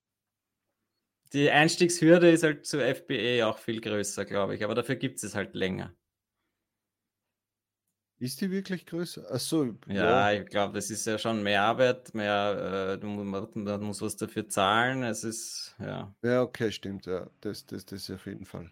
Die 1.34 1.52
Einstiegshürde 1.52 2.32
ist 2.32 2.44
halt 2.44 2.66
zu 2.66 2.80
FBE 2.80 3.46
auch 3.46 3.58
viel 3.58 3.82
größer, 3.82 4.26
glaube 4.26 4.56
ich, 4.56 4.64
aber 4.64 4.76
dafür 4.76 4.96
gibt 4.96 5.22
es 5.24 5.36
halt 5.36 5.56
länger. 5.56 5.94
Ist 8.20 8.42
die 8.42 8.50
wirklich 8.50 8.86
größer? 8.88 9.32
Achso, 9.32 9.76
ja. 9.88 10.34
Ja, 10.34 10.42
ich 10.42 10.50
glaube, 10.50 10.74
das 10.74 10.90
ist 10.90 11.06
ja 11.06 11.20
schon 11.20 11.44
mehr 11.44 11.62
Arbeit, 11.62 12.16
mehr, 12.16 12.94
äh, 12.94 12.98
du, 12.98 13.08
man, 13.08 13.48
man 13.54 13.82
muss 13.84 14.02
was 14.02 14.16
dafür 14.16 14.50
zahlen. 14.50 15.04
Es 15.04 15.24
ist, 15.24 15.76
ja. 15.80 16.16
Ja, 16.24 16.42
okay, 16.42 16.72
stimmt, 16.72 17.06
ja. 17.06 17.30
Das, 17.42 17.66
das, 17.68 17.86
das 17.86 18.10
auf 18.10 18.26
jeden 18.26 18.46
Fall. 18.46 18.72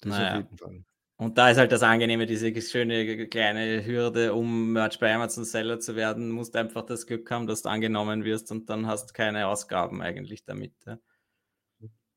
Das 0.00 0.10
naja. 0.10 0.30
auf 0.30 0.36
jeden 0.36 0.56
Fall. 0.56 0.84
Und 1.18 1.38
da 1.38 1.50
ist 1.50 1.56
halt 1.56 1.72
das 1.72 1.82
Angenehme, 1.82 2.26
diese 2.26 2.60
schöne 2.60 3.26
kleine 3.28 3.84
Hürde, 3.84 4.34
um 4.34 4.72
Merch 4.72 4.98
bei 4.98 5.14
Amazon 5.14 5.44
Seller 5.44 5.80
zu 5.80 5.96
werden, 5.96 6.30
musst 6.30 6.54
einfach 6.56 6.84
das 6.84 7.06
Glück 7.06 7.30
haben, 7.30 7.46
dass 7.46 7.62
du 7.62 7.70
angenommen 7.70 8.24
wirst 8.24 8.50
und 8.52 8.68
dann 8.68 8.86
hast 8.86 9.14
keine 9.14 9.46
Ausgaben 9.46 10.02
eigentlich 10.02 10.44
damit. 10.44 10.74
Ja. 10.86 10.98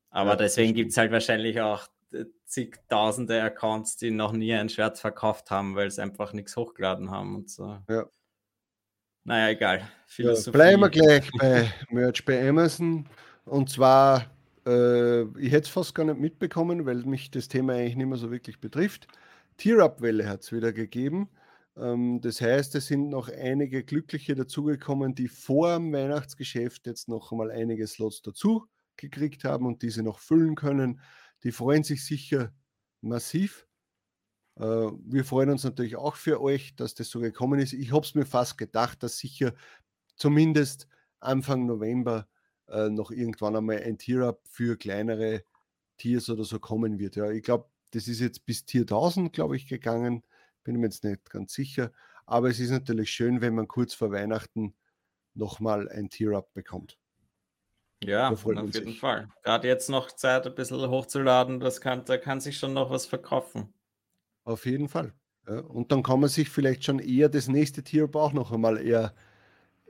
Aber 0.09 0.31
ja, 0.31 0.35
deswegen 0.35 0.73
gibt 0.73 0.91
es 0.91 0.97
halt 0.97 1.11
wahrscheinlich 1.11 1.61
auch 1.61 1.87
zigtausende 2.45 3.41
Accounts, 3.41 3.97
die 3.97 4.11
noch 4.11 4.31
nie 4.31 4.53
ein 4.53 4.69
Schwert 4.69 4.97
verkauft 4.97 5.51
haben, 5.51 5.75
weil 5.75 5.91
sie 5.91 6.01
einfach 6.01 6.33
nichts 6.33 6.55
hochgeladen 6.55 7.11
haben 7.11 7.35
und 7.35 7.49
so. 7.49 7.77
Ja. 7.87 8.09
Naja, 9.23 9.49
egal. 9.49 9.81
Ja, 10.17 10.33
bleiben 10.51 10.81
wir 10.81 10.89
gleich 10.89 11.29
bei 11.37 11.71
Merch 11.89 12.25
bei 12.25 12.49
Amazon. 12.49 13.07
Und 13.45 13.69
zwar, 13.69 14.25
äh, 14.65 15.21
ich 15.39 15.51
hätte 15.51 15.67
es 15.67 15.69
fast 15.69 15.93
gar 15.93 16.05
nicht 16.05 16.19
mitbekommen, 16.19 16.85
weil 16.85 17.03
mich 17.03 17.29
das 17.29 17.47
Thema 17.47 17.73
eigentlich 17.73 17.95
nicht 17.95 18.07
mehr 18.07 18.17
so 18.17 18.31
wirklich 18.31 18.59
betrifft. 18.59 19.07
Tier-Up-Welle 19.57 20.27
hat 20.27 20.41
es 20.41 20.51
wieder 20.51 20.73
gegeben. 20.73 21.29
Ähm, 21.77 22.21
das 22.21 22.41
heißt, 22.41 22.75
es 22.75 22.87
sind 22.87 23.09
noch 23.09 23.29
einige 23.29 23.83
Glückliche 23.83 24.35
dazugekommen, 24.35 25.15
die 25.15 25.27
vor 25.27 25.75
dem 25.75 25.93
Weihnachtsgeschäft 25.93 26.87
jetzt 26.87 27.07
noch 27.07 27.31
einmal 27.31 27.51
einige 27.51 27.85
Slots 27.87 28.21
dazu 28.21 28.67
gekriegt 28.97 29.43
haben 29.43 29.65
und 29.65 29.81
diese 29.81 30.03
noch 30.03 30.19
füllen 30.19 30.55
können. 30.55 30.99
Die 31.43 31.51
freuen 31.51 31.83
sich 31.83 32.05
sicher 32.05 32.53
massiv. 33.01 33.67
Äh, 34.55 34.63
wir 34.63 35.25
freuen 35.25 35.49
uns 35.49 35.63
natürlich 35.63 35.95
auch 35.95 36.15
für 36.15 36.41
euch, 36.41 36.75
dass 36.75 36.95
das 36.95 37.09
so 37.09 37.19
gekommen 37.19 37.59
ist. 37.59 37.73
Ich 37.73 37.91
habe 37.91 38.05
es 38.05 38.15
mir 38.15 38.25
fast 38.25 38.57
gedacht, 38.57 39.03
dass 39.03 39.17
sicher 39.17 39.53
zumindest 40.15 40.87
Anfang 41.19 41.65
November 41.65 42.27
äh, 42.67 42.89
noch 42.89 43.11
irgendwann 43.11 43.55
einmal 43.55 43.81
ein 43.81 43.97
Tier-Up 43.97 44.41
für 44.47 44.77
kleinere 44.77 45.43
Tiers 45.97 46.29
oder 46.29 46.43
so 46.43 46.59
kommen 46.59 46.99
wird. 46.99 47.15
Ja, 47.15 47.31
ich 47.31 47.43
glaube, 47.43 47.69
das 47.91 48.07
ist 48.07 48.19
jetzt 48.19 48.45
bis 48.45 48.65
Tier 48.65 48.81
1000, 48.81 49.33
glaube 49.33 49.55
ich, 49.55 49.67
gegangen. 49.67 50.23
Bin 50.63 50.77
mir 50.77 50.87
jetzt 50.87 51.03
nicht 51.03 51.29
ganz 51.29 51.53
sicher. 51.53 51.91
Aber 52.25 52.49
es 52.49 52.59
ist 52.59 52.69
natürlich 52.69 53.11
schön, 53.11 53.41
wenn 53.41 53.55
man 53.55 53.67
kurz 53.67 53.93
vor 53.93 54.11
Weihnachten 54.11 54.75
nochmal 55.33 55.89
ein 55.89 56.09
Tier-Up 56.09 56.53
bekommt. 56.53 56.99
Ja, 58.03 58.29
auf 58.29 58.45
jeden 58.45 58.93
Fall. 58.93 59.27
Gerade 59.43 59.67
jetzt 59.67 59.89
noch 59.89 60.11
Zeit, 60.11 60.47
ein 60.47 60.55
bisschen 60.55 60.89
hochzuladen, 60.89 61.59
das 61.59 61.81
kann, 61.81 62.05
da 62.05 62.17
kann 62.17 62.39
sich 62.39 62.57
schon 62.57 62.73
noch 62.73 62.89
was 62.89 63.05
verkaufen. 63.05 63.73
Auf 64.45 64.65
jeden 64.65 64.87
Fall. 64.87 65.13
Ja, 65.47 65.59
und 65.59 65.91
dann 65.91 66.03
kann 66.03 66.19
man 66.19 66.29
sich 66.29 66.49
vielleicht 66.49 66.83
schon 66.85 66.99
eher 66.99 67.29
das 67.29 67.47
nächste 67.47 67.83
Tier 67.83 68.09
auch 68.13 68.33
noch 68.33 68.51
einmal 68.51 68.77
eher, 68.77 69.13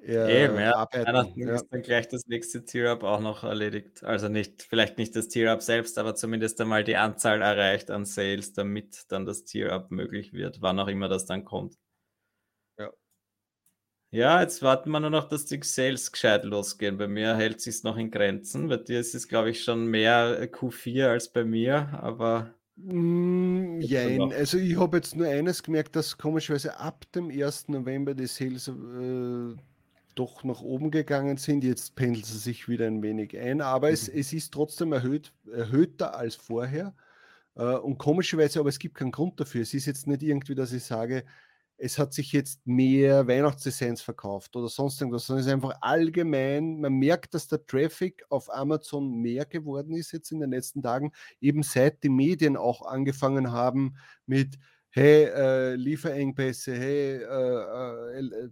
eher 0.02 0.28
Eben, 0.28 0.60
ja. 0.60 0.76
arbeiten. 0.76 1.39
Ja. 1.39 1.56
ist 1.56 1.67
dann 1.69 1.82
gleich 1.82 2.08
das 2.08 2.26
nächste 2.26 2.65
Tier-Up 2.65 3.04
auch 3.04 3.19
noch 3.19 3.43
erledigt. 3.43 4.04
Also 4.04 4.28
nicht, 4.28 4.63
vielleicht 4.63 4.98
nicht 4.98 5.15
das 5.15 5.28
Tier-Up 5.28 5.62
selbst, 5.62 5.98
aber 6.00 6.15
zumindest 6.15 6.60
einmal 6.62 6.84
die 6.84 6.95
Anzahl 6.95 7.41
erreicht 7.41 7.91
an 7.91 8.06
Sales, 8.06 8.54
damit 8.54 9.06
dann 9.10 9.26
das 9.26 9.43
Tier-Up 9.43 9.91
möglich 9.91 10.34
wird, 10.34 10.62
wann 10.62 10.80
auch 10.80 10.88
immer 10.88 11.10
das 11.10 11.26
dann 11.26 11.45
kommt. 11.45 11.76
Ja, 14.12 14.41
jetzt 14.41 14.63
warten 14.63 14.89
wir 14.89 15.00
nur 15.00 15.12
noch, 15.12 15.30
dass 15.30 15.45
die 15.45 15.60
Sales 15.62 16.12
gescheit 16.12 16.43
losgehen. 16.43 16.98
Bei 16.98 17.08
mir 17.08 17.36
hält 17.36 17.62
sich 17.62 17.84
noch 17.84 17.95
in 17.95 18.10
Grenzen. 18.10 18.67
Bei 18.67 18.78
dir 18.78 19.00
ist 19.00 19.13
es, 19.13 19.28
glaube 19.28 19.52
ich, 19.52 19.63
schon 19.63 19.86
mehr 19.86 20.52
Q4 20.52 21.10
als 21.10 21.32
bei 21.32 21.43
mir, 21.43 21.89
aber. 22.02 22.52
Mm, 22.76 23.80
jein. 23.82 24.34
Also 24.34 24.58
ich 24.58 24.80
habe 24.80 24.98
jetzt 24.98 25.15
nur 25.15 25.28
eines 25.28 25.62
gemerkt, 25.62 25.95
dass 25.95 26.17
komischerweise 26.17 26.80
ab 26.80 27.06
dem 27.13 27.30
1. 27.30 27.67
November 27.67 28.15
die 28.15 28.26
Sales 28.26 28.67
äh, 28.67 29.56
doch 30.15 30.43
nach 30.43 30.62
oben 30.62 30.89
gegangen 30.89 31.38
sind. 31.38 31.63
Jetzt 31.63 31.95
pendeln 31.95 32.24
sie 32.24 32.39
sich 32.39 32.67
wieder 32.67 32.88
ein 32.88 33.04
wenig 33.04 33.38
ein, 33.38 33.62
aber 33.62 33.89
mhm. 33.89 33.93
es, 33.93 34.08
es 34.08 34.34
ist 34.34 34.52
trotzdem 34.52 34.91
erhöht, 34.91 35.34
erhöhter 35.52 36.15
als 36.15 36.34
vorher. 36.34 36.95
Äh, 37.56 37.76
und 37.76 38.00
komischerweise, 38.00 38.60
aber 38.60 38.69
es 38.69 38.80
gibt 38.80 38.95
keinen 38.95 39.12
Grund 39.12 39.39
dafür. 39.39 39.62
Es 39.62 39.76
ist 39.76 39.86
jetzt 39.86 40.08
nicht 40.08 40.24
irgendwie, 40.24 40.56
dass 40.56 40.74
ich 40.74 40.84
sage, 40.84 41.26
es 41.79 41.97
hat 41.97 42.13
sich 42.13 42.33
jetzt 42.33 42.65
mehr 42.67 43.27
Weihnachtsdesigns 43.27 44.01
verkauft 44.01 44.55
oder 44.55 44.67
sonst 44.67 44.99
irgendwas, 44.99 45.25
sondern 45.25 45.41
es 45.41 45.47
ist 45.47 45.53
einfach 45.53 45.77
allgemein, 45.81 46.79
man 46.81 46.93
merkt, 46.93 47.33
dass 47.33 47.47
der 47.47 47.65
Traffic 47.65 48.23
auf 48.29 48.53
Amazon 48.53 49.13
mehr 49.13 49.45
geworden 49.45 49.95
ist 49.95 50.11
jetzt 50.11 50.31
in 50.31 50.41
den 50.41 50.51
letzten 50.51 50.83
Tagen, 50.83 51.11
eben 51.39 51.63
seit 51.63 52.03
die 52.03 52.09
Medien 52.09 52.57
auch 52.57 52.85
angefangen 52.85 53.51
haben 53.51 53.95
mit 54.25 54.57
hey, 54.89 55.25
äh, 55.25 55.75
Lieferengpässe, 55.75 56.75
hey, 56.75 57.17
äh, 57.17 58.19
äh, 58.19 58.49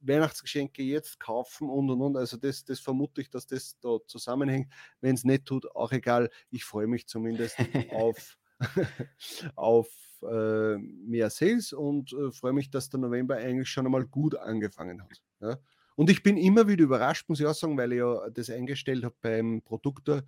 Weihnachtsgeschenke 0.00 0.82
jetzt 0.82 1.20
kaufen 1.20 1.68
und 1.68 1.90
und 1.90 2.00
und. 2.00 2.16
Also 2.16 2.36
das, 2.36 2.64
das 2.64 2.80
vermute 2.80 3.20
ich, 3.20 3.30
dass 3.30 3.46
das 3.46 3.78
da 3.80 3.98
zusammenhängt. 4.06 4.72
Wenn 5.00 5.14
es 5.14 5.24
nicht 5.24 5.44
tut, 5.46 5.70
auch 5.74 5.92
egal. 5.92 6.30
Ich 6.50 6.64
freue 6.64 6.86
mich 6.86 7.06
zumindest 7.06 7.56
auf, 7.92 8.38
auf 9.56 10.09
äh, 10.22 10.78
mehr 10.78 11.30
Sales 11.30 11.72
und 11.72 12.12
äh, 12.12 12.30
freue 12.30 12.52
mich, 12.52 12.70
dass 12.70 12.90
der 12.90 13.00
November 13.00 13.36
eigentlich 13.36 13.68
schon 13.68 13.86
einmal 13.86 14.06
gut 14.06 14.36
angefangen 14.36 15.02
hat. 15.02 15.22
Ja. 15.40 15.58
Und 15.96 16.10
ich 16.10 16.22
bin 16.22 16.36
immer 16.36 16.68
wieder 16.68 16.84
überrascht, 16.84 17.28
muss 17.28 17.40
ich 17.40 17.46
auch 17.46 17.54
sagen, 17.54 17.76
weil 17.76 17.92
ich 17.92 17.98
ja 17.98 18.30
das 18.30 18.50
eingestellt 18.50 19.04
habe 19.04 19.14
beim 19.20 19.62
Produktor, 19.62 20.22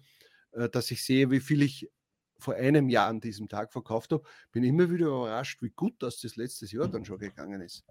äh, 0.52 0.68
dass 0.68 0.90
ich 0.90 1.05
sehe, 1.05 1.31
wie 1.31 1.40
viel 1.40 1.62
ich 1.62 1.90
vor 2.38 2.55
einem 2.55 2.88
Jahr 2.88 3.09
an 3.09 3.20
diesem 3.20 3.48
Tag 3.48 3.72
verkauft 3.72 4.12
habe. 4.12 4.24
Bin 4.50 4.64
immer 4.64 4.90
wieder 4.90 5.07
überrascht, 5.07 5.62
wie 5.62 5.70
gut 5.70 5.94
das 6.02 6.20
das 6.20 6.37
letztes 6.37 6.72
Jahr 6.72 6.88
dann 6.88 7.05
schon 7.05 7.18
gegangen 7.18 7.61
ist. 7.61 7.85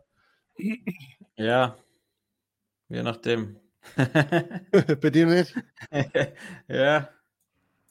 Ja, 1.38 1.78
je 2.90 3.02
nachdem. 3.02 3.60
Bei 3.96 5.10
dir 5.10 5.26
nicht? 5.26 5.56
ja, 6.68 7.10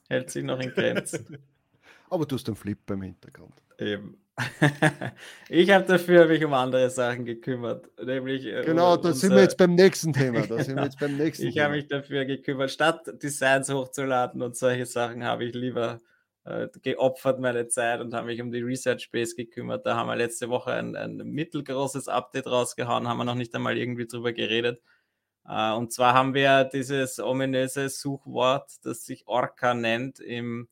hält 0.08 0.30
sich 0.30 0.44
noch 0.44 0.60
in 0.60 0.70
Grenzen. 0.70 1.38
Aber 2.10 2.26
du 2.26 2.36
hast 2.36 2.46
einen 2.48 2.56
Flip 2.56 2.78
beim 2.84 3.02
Hintergrund. 3.02 3.54
Eben. 3.80 4.16
ich 5.48 5.70
habe 5.70 5.84
dafür 5.84 6.26
mich 6.26 6.44
um 6.44 6.54
andere 6.54 6.88
Sachen 6.90 7.24
gekümmert, 7.24 7.90
nämlich 8.02 8.46
äh, 8.46 8.62
genau, 8.64 8.96
da 8.96 9.12
sind 9.12 9.34
wir 9.34 9.42
jetzt 9.42 9.58
beim 9.58 9.74
nächsten 9.74 10.12
Thema. 10.12 10.46
Da 10.46 10.58
sind 10.64 10.76
wir 10.76 10.84
jetzt 10.84 10.98
beim 10.98 11.16
nächsten. 11.16 11.46
ich 11.46 11.58
habe 11.58 11.74
mich 11.74 11.88
dafür 11.88 12.24
gekümmert, 12.24 12.70
statt 12.70 13.10
Designs 13.22 13.70
hochzuladen 13.70 14.40
und 14.40 14.56
solche 14.56 14.86
Sachen 14.86 15.24
habe 15.24 15.44
ich 15.44 15.54
lieber 15.54 15.98
äh, 16.44 16.68
geopfert 16.82 17.40
meine 17.40 17.68
Zeit 17.68 18.00
und 18.00 18.14
habe 18.14 18.28
mich 18.28 18.40
um 18.40 18.50
die 18.50 18.62
Research 18.62 19.02
Space 19.02 19.36
gekümmert. 19.36 19.84
Da 19.84 19.96
haben 19.96 20.08
wir 20.08 20.16
letzte 20.16 20.48
Woche 20.48 20.72
ein, 20.72 20.96
ein 20.96 21.16
mittelgroßes 21.16 22.08
Update 22.08 22.46
rausgehauen, 22.46 23.08
haben 23.08 23.18
wir 23.18 23.24
noch 23.24 23.34
nicht 23.34 23.54
einmal 23.54 23.76
irgendwie 23.76 24.06
drüber 24.06 24.32
geredet. 24.32 24.80
Uh, 25.48 25.74
und 25.76 25.92
zwar 25.92 26.14
haben 26.14 26.34
wir 26.34 26.64
dieses 26.64 27.18
ominöse 27.18 27.88
Suchwort, 27.88 28.70
das 28.84 29.04
sich 29.04 29.26
Orca 29.26 29.74
nennt, 29.74 30.20
im 30.20 30.68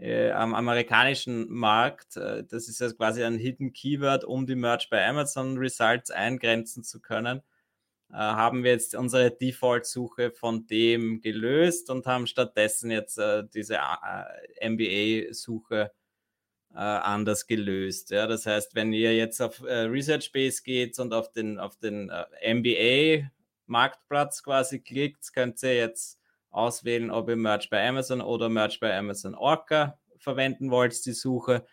äh, 0.00 0.30
am 0.30 0.54
amerikanischen 0.54 1.50
Markt. 1.50 2.16
Äh, 2.16 2.44
das 2.44 2.68
ist 2.68 2.80
ja 2.80 2.90
quasi 2.92 3.22
ein 3.22 3.38
Hidden 3.38 3.72
Keyword, 3.72 4.24
um 4.24 4.46
die 4.46 4.54
Merch 4.54 4.88
bei 4.90 5.06
Amazon 5.06 5.58
Results 5.58 6.10
eingrenzen 6.10 6.82
zu 6.82 7.00
können. 7.00 7.42
Äh, 8.10 8.16
haben 8.16 8.64
wir 8.64 8.72
jetzt 8.72 8.94
unsere 8.96 9.30
Default-Suche 9.30 10.32
von 10.32 10.66
dem 10.66 11.20
gelöst 11.20 11.90
und 11.90 12.06
haben 12.06 12.26
stattdessen 12.26 12.90
jetzt 12.90 13.18
äh, 13.18 13.44
diese 13.54 13.78
MBA-Suche 14.60 15.92
äh, 16.72 16.78
anders 16.78 17.46
gelöst. 17.46 18.10
Ja, 18.10 18.26
das 18.26 18.46
heißt, 18.46 18.74
wenn 18.74 18.92
ihr 18.92 19.16
jetzt 19.16 19.40
auf 19.40 19.62
Research 19.62 20.32
Base 20.32 20.62
geht 20.62 20.98
und 20.98 21.12
auf 21.12 21.32
den, 21.32 21.58
auf 21.58 21.76
den 21.76 22.10
MBA-Marktplatz 22.42 24.42
quasi 24.42 24.80
klickt, 24.80 25.32
könnt 25.32 25.62
ihr 25.62 25.76
jetzt 25.76 26.19
auswählen, 26.50 27.10
ob 27.10 27.28
ihr 27.28 27.36
Merch 27.36 27.70
bei 27.70 27.86
Amazon 27.86 28.20
oder 28.20 28.48
Merch 28.48 28.80
bei 28.80 28.96
Amazon 28.96 29.34
Orca 29.34 29.98
verwenden 30.18 30.70
wollt, 30.70 31.04
die 31.06 31.12
Suche. 31.12 31.64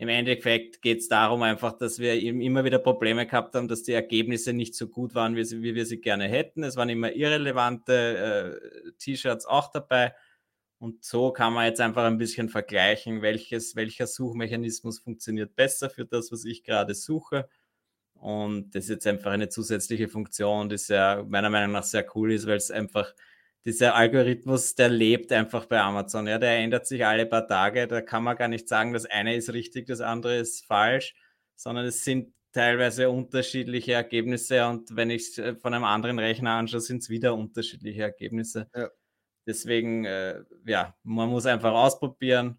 Im 0.00 0.08
Endeffekt 0.08 0.80
geht 0.80 0.98
es 1.00 1.08
darum 1.08 1.42
einfach, 1.42 1.76
dass 1.76 1.98
wir 1.98 2.14
eben 2.14 2.40
immer 2.40 2.64
wieder 2.64 2.78
Probleme 2.78 3.26
gehabt 3.26 3.54
haben, 3.56 3.66
dass 3.66 3.82
die 3.82 3.92
Ergebnisse 3.92 4.52
nicht 4.52 4.76
so 4.76 4.88
gut 4.88 5.14
waren, 5.16 5.34
wie, 5.34 5.44
sie, 5.44 5.62
wie 5.62 5.74
wir 5.74 5.86
sie 5.86 6.00
gerne 6.00 6.28
hätten. 6.28 6.62
Es 6.62 6.76
waren 6.76 6.88
immer 6.88 7.12
irrelevante 7.12 8.60
äh, 8.86 8.92
T-Shirts 8.98 9.44
auch 9.44 9.72
dabei. 9.72 10.14
Und 10.78 11.04
so 11.04 11.32
kann 11.32 11.52
man 11.52 11.66
jetzt 11.66 11.80
einfach 11.80 12.04
ein 12.04 12.18
bisschen 12.18 12.48
vergleichen, 12.48 13.22
welches, 13.22 13.74
welcher 13.74 14.06
Suchmechanismus 14.06 15.00
funktioniert 15.00 15.56
besser 15.56 15.90
für 15.90 16.04
das, 16.04 16.30
was 16.30 16.44
ich 16.44 16.62
gerade 16.62 16.94
suche. 16.94 17.48
Und 18.14 18.76
das 18.76 18.84
ist 18.84 18.90
jetzt 18.90 19.06
einfach 19.08 19.32
eine 19.32 19.48
zusätzliche 19.48 20.08
Funktion, 20.08 20.68
die 20.68 20.78
sehr, 20.78 21.24
meiner 21.28 21.50
Meinung 21.50 21.72
nach 21.72 21.82
sehr 21.82 22.06
cool 22.14 22.32
ist, 22.32 22.46
weil 22.46 22.56
es 22.56 22.70
einfach 22.70 23.12
dieser 23.64 23.94
Algorithmus, 23.94 24.74
der 24.74 24.88
lebt 24.88 25.32
einfach 25.32 25.66
bei 25.66 25.80
Amazon. 25.80 26.26
Ja, 26.26 26.38
der 26.38 26.58
ändert 26.58 26.86
sich 26.86 27.04
alle 27.04 27.26
paar 27.26 27.46
Tage. 27.46 27.86
Da 27.86 28.00
kann 28.00 28.22
man 28.24 28.36
gar 28.36 28.48
nicht 28.48 28.68
sagen, 28.68 28.92
das 28.92 29.06
eine 29.06 29.36
ist 29.36 29.52
richtig, 29.52 29.86
das 29.86 30.00
andere 30.00 30.36
ist 30.36 30.66
falsch, 30.66 31.14
sondern 31.54 31.84
es 31.84 32.04
sind 32.04 32.32
teilweise 32.52 33.10
unterschiedliche 33.10 33.92
Ergebnisse. 33.92 34.66
Und 34.66 34.96
wenn 34.96 35.10
ich 35.10 35.28
es 35.28 35.38
äh, 35.38 35.54
von 35.56 35.74
einem 35.74 35.84
anderen 35.84 36.18
Rechner 36.18 36.52
anschaue, 36.52 36.80
sind 36.80 37.02
es 37.02 37.10
wieder 37.10 37.34
unterschiedliche 37.34 38.02
Ergebnisse. 38.02 38.68
Ja. 38.74 38.88
Deswegen, 39.46 40.04
äh, 40.04 40.42
ja, 40.66 40.94
man 41.02 41.28
muss 41.30 41.46
einfach 41.46 41.72
ausprobieren. 41.72 42.58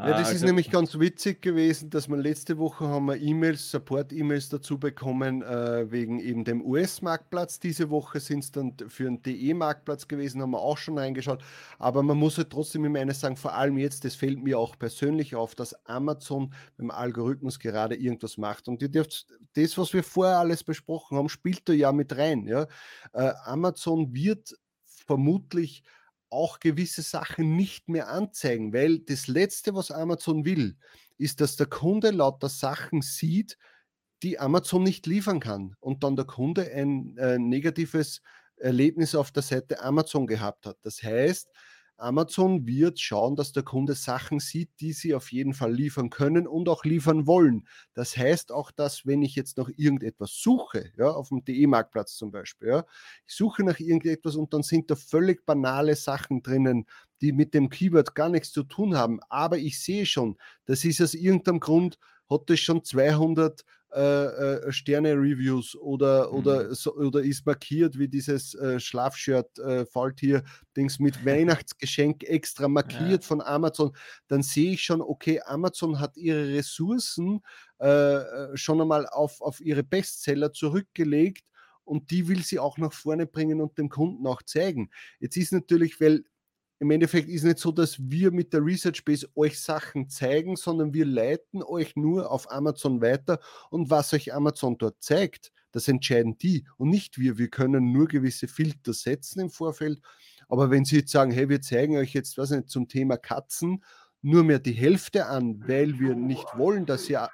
Ja, 0.00 0.12
das 0.12 0.28
also, 0.28 0.32
ist 0.36 0.44
nämlich 0.44 0.70
ganz 0.70 0.98
witzig 0.98 1.42
gewesen, 1.42 1.90
dass 1.90 2.08
wir 2.08 2.16
letzte 2.16 2.56
Woche 2.56 2.88
haben 2.88 3.04
wir 3.06 3.20
E-Mails, 3.20 3.70
Support-E-Mails 3.70 4.48
dazu 4.48 4.78
bekommen, 4.78 5.42
äh, 5.42 5.90
wegen 5.90 6.20
eben 6.20 6.44
dem 6.44 6.64
US-Marktplatz. 6.64 7.60
Diese 7.60 7.90
Woche 7.90 8.18
sind 8.18 8.44
es 8.44 8.50
dann 8.50 8.74
für 8.88 9.06
einen 9.06 9.22
DE-Marktplatz 9.22 10.08
gewesen, 10.08 10.40
haben 10.40 10.52
wir 10.52 10.60
auch 10.60 10.78
schon 10.78 10.96
reingeschaut. 10.96 11.42
Aber 11.78 12.02
man 12.02 12.16
muss 12.16 12.38
halt 12.38 12.48
trotzdem 12.48 12.86
immer 12.86 12.98
eines 12.98 13.20
sagen, 13.20 13.36
vor 13.36 13.52
allem 13.52 13.76
jetzt, 13.76 14.06
das 14.06 14.14
fällt 14.14 14.42
mir 14.42 14.58
auch 14.58 14.78
persönlich 14.78 15.34
auf, 15.34 15.54
dass 15.54 15.74
Amazon 15.84 16.54
beim 16.78 16.90
Algorithmus 16.90 17.58
gerade 17.58 17.94
irgendwas 17.94 18.38
macht. 18.38 18.68
Und 18.68 18.80
ihr 18.80 18.88
dürft, 18.88 19.26
das, 19.54 19.76
was 19.76 19.92
wir 19.92 20.02
vorher 20.02 20.38
alles 20.38 20.64
besprochen 20.64 21.18
haben, 21.18 21.28
spielt 21.28 21.68
da 21.68 21.74
ja 21.74 21.92
mit 21.92 22.16
rein. 22.16 22.46
Ja? 22.46 22.66
Äh, 23.12 23.32
Amazon 23.44 24.14
wird 24.14 24.54
vermutlich 24.84 25.82
auch 26.30 26.60
gewisse 26.60 27.02
Sachen 27.02 27.56
nicht 27.56 27.88
mehr 27.88 28.08
anzeigen, 28.08 28.72
weil 28.72 29.00
das 29.00 29.26
Letzte, 29.26 29.74
was 29.74 29.90
Amazon 29.90 30.44
will, 30.44 30.76
ist, 31.18 31.40
dass 31.40 31.56
der 31.56 31.66
Kunde 31.66 32.10
lauter 32.10 32.48
Sachen 32.48 33.02
sieht, 33.02 33.58
die 34.22 34.38
Amazon 34.38 34.82
nicht 34.82 35.06
liefern 35.06 35.40
kann 35.40 35.76
und 35.80 36.04
dann 36.04 36.16
der 36.16 36.24
Kunde 36.24 36.70
ein 36.72 37.16
äh, 37.18 37.38
negatives 37.38 38.22
Erlebnis 38.56 39.14
auf 39.14 39.32
der 39.32 39.42
Seite 39.42 39.80
Amazon 39.82 40.26
gehabt 40.26 40.66
hat. 40.66 40.76
Das 40.82 41.02
heißt, 41.02 41.48
Amazon 42.00 42.66
wird 42.66 42.98
schauen, 43.00 43.36
dass 43.36 43.52
der 43.52 43.62
Kunde 43.62 43.94
Sachen 43.94 44.40
sieht, 44.40 44.70
die 44.80 44.92
sie 44.92 45.14
auf 45.14 45.32
jeden 45.32 45.54
Fall 45.54 45.72
liefern 45.72 46.10
können 46.10 46.46
und 46.46 46.68
auch 46.68 46.84
liefern 46.84 47.26
wollen. 47.26 47.68
Das 47.94 48.16
heißt 48.16 48.52
auch, 48.52 48.70
dass 48.70 49.06
wenn 49.06 49.22
ich 49.22 49.34
jetzt 49.34 49.58
noch 49.58 49.68
irgendetwas 49.76 50.32
suche, 50.42 50.92
ja, 50.96 51.10
auf 51.10 51.28
dem 51.28 51.44
DE-Marktplatz 51.44 52.16
zum 52.16 52.30
Beispiel, 52.30 52.68
ja, 52.68 52.84
ich 53.26 53.34
suche 53.34 53.62
nach 53.64 53.78
irgendetwas 53.78 54.36
und 54.36 54.52
dann 54.54 54.62
sind 54.62 54.90
da 54.90 54.96
völlig 54.96 55.44
banale 55.46 55.94
Sachen 55.96 56.42
drinnen, 56.42 56.86
die 57.20 57.32
mit 57.32 57.54
dem 57.54 57.68
Keyword 57.68 58.14
gar 58.14 58.28
nichts 58.28 58.52
zu 58.52 58.62
tun 58.64 58.96
haben. 58.96 59.20
Aber 59.28 59.58
ich 59.58 59.80
sehe 59.80 60.06
schon, 60.06 60.36
das 60.66 60.84
ist 60.84 61.00
aus 61.00 61.14
irgendeinem 61.14 61.60
Grund, 61.60 61.98
hat 62.28 62.48
das 62.48 62.60
schon 62.60 62.84
200 62.84 63.64
äh, 63.92 64.00
äh, 64.00 64.72
Sterne-Reviews 64.72 65.76
oder, 65.76 66.28
mhm. 66.28 66.34
oder, 66.38 66.74
so, 66.74 66.94
oder 66.94 67.22
ist 67.22 67.46
markiert 67.46 67.98
wie 67.98 68.08
dieses 68.08 68.54
äh, 68.54 68.78
Schlafshirt-Falltier-Dings 68.78 71.00
äh, 71.00 71.02
mit 71.02 71.24
Weihnachtsgeschenk 71.26 72.24
extra 72.24 72.68
markiert 72.68 73.22
ja. 73.22 73.26
von 73.26 73.40
Amazon, 73.40 73.92
dann 74.28 74.42
sehe 74.42 74.74
ich 74.74 74.82
schon, 74.82 75.00
okay, 75.00 75.40
Amazon 75.44 75.98
hat 75.98 76.16
ihre 76.16 76.48
Ressourcen 76.48 77.40
äh, 77.80 77.88
äh, 77.88 78.56
schon 78.56 78.80
einmal 78.80 79.06
auf, 79.06 79.40
auf 79.40 79.60
ihre 79.60 79.82
Bestseller 79.82 80.52
zurückgelegt 80.52 81.44
und 81.84 82.12
die 82.12 82.28
will 82.28 82.44
sie 82.44 82.60
auch 82.60 82.78
nach 82.78 82.92
vorne 82.92 83.26
bringen 83.26 83.60
und 83.60 83.76
dem 83.76 83.88
Kunden 83.88 84.24
auch 84.26 84.42
zeigen. 84.42 84.90
Jetzt 85.18 85.36
ist 85.36 85.52
natürlich, 85.52 86.00
weil 86.00 86.22
im 86.80 86.90
Endeffekt 86.90 87.28
ist 87.28 87.44
nicht 87.44 87.58
so, 87.58 87.72
dass 87.72 87.98
wir 88.00 88.30
mit 88.30 88.54
der 88.54 88.64
Research 88.64 89.04
Base 89.04 89.28
euch 89.34 89.60
Sachen 89.60 90.08
zeigen, 90.08 90.56
sondern 90.56 90.94
wir 90.94 91.04
leiten 91.04 91.62
euch 91.62 91.94
nur 91.94 92.30
auf 92.30 92.50
Amazon 92.50 93.02
weiter 93.02 93.38
und 93.68 93.90
was 93.90 94.14
euch 94.14 94.32
Amazon 94.32 94.78
dort 94.78 94.96
zeigt, 95.02 95.52
das 95.72 95.88
entscheiden 95.88 96.38
die 96.38 96.66
und 96.78 96.88
nicht 96.88 97.18
wir. 97.18 97.36
Wir 97.36 97.48
können 97.48 97.92
nur 97.92 98.08
gewisse 98.08 98.48
Filter 98.48 98.94
setzen 98.94 99.40
im 99.40 99.50
Vorfeld. 99.50 100.00
Aber 100.48 100.70
wenn 100.70 100.86
Sie 100.86 100.96
jetzt 100.96 101.12
sagen, 101.12 101.30
hey, 101.30 101.50
wir 101.50 101.60
zeigen 101.60 101.98
euch 101.98 102.14
jetzt, 102.14 102.38
was 102.38 102.50
nicht, 102.50 102.70
zum 102.70 102.88
Thema 102.88 103.18
Katzen 103.18 103.84
nur 104.22 104.42
mehr 104.42 104.58
die 104.58 104.72
Hälfte 104.72 105.26
an, 105.26 105.62
weil 105.68 106.00
wir 106.00 106.14
nicht 106.14 106.46
wollen, 106.56 106.86
dass 106.86 107.08
ihr 107.10 107.28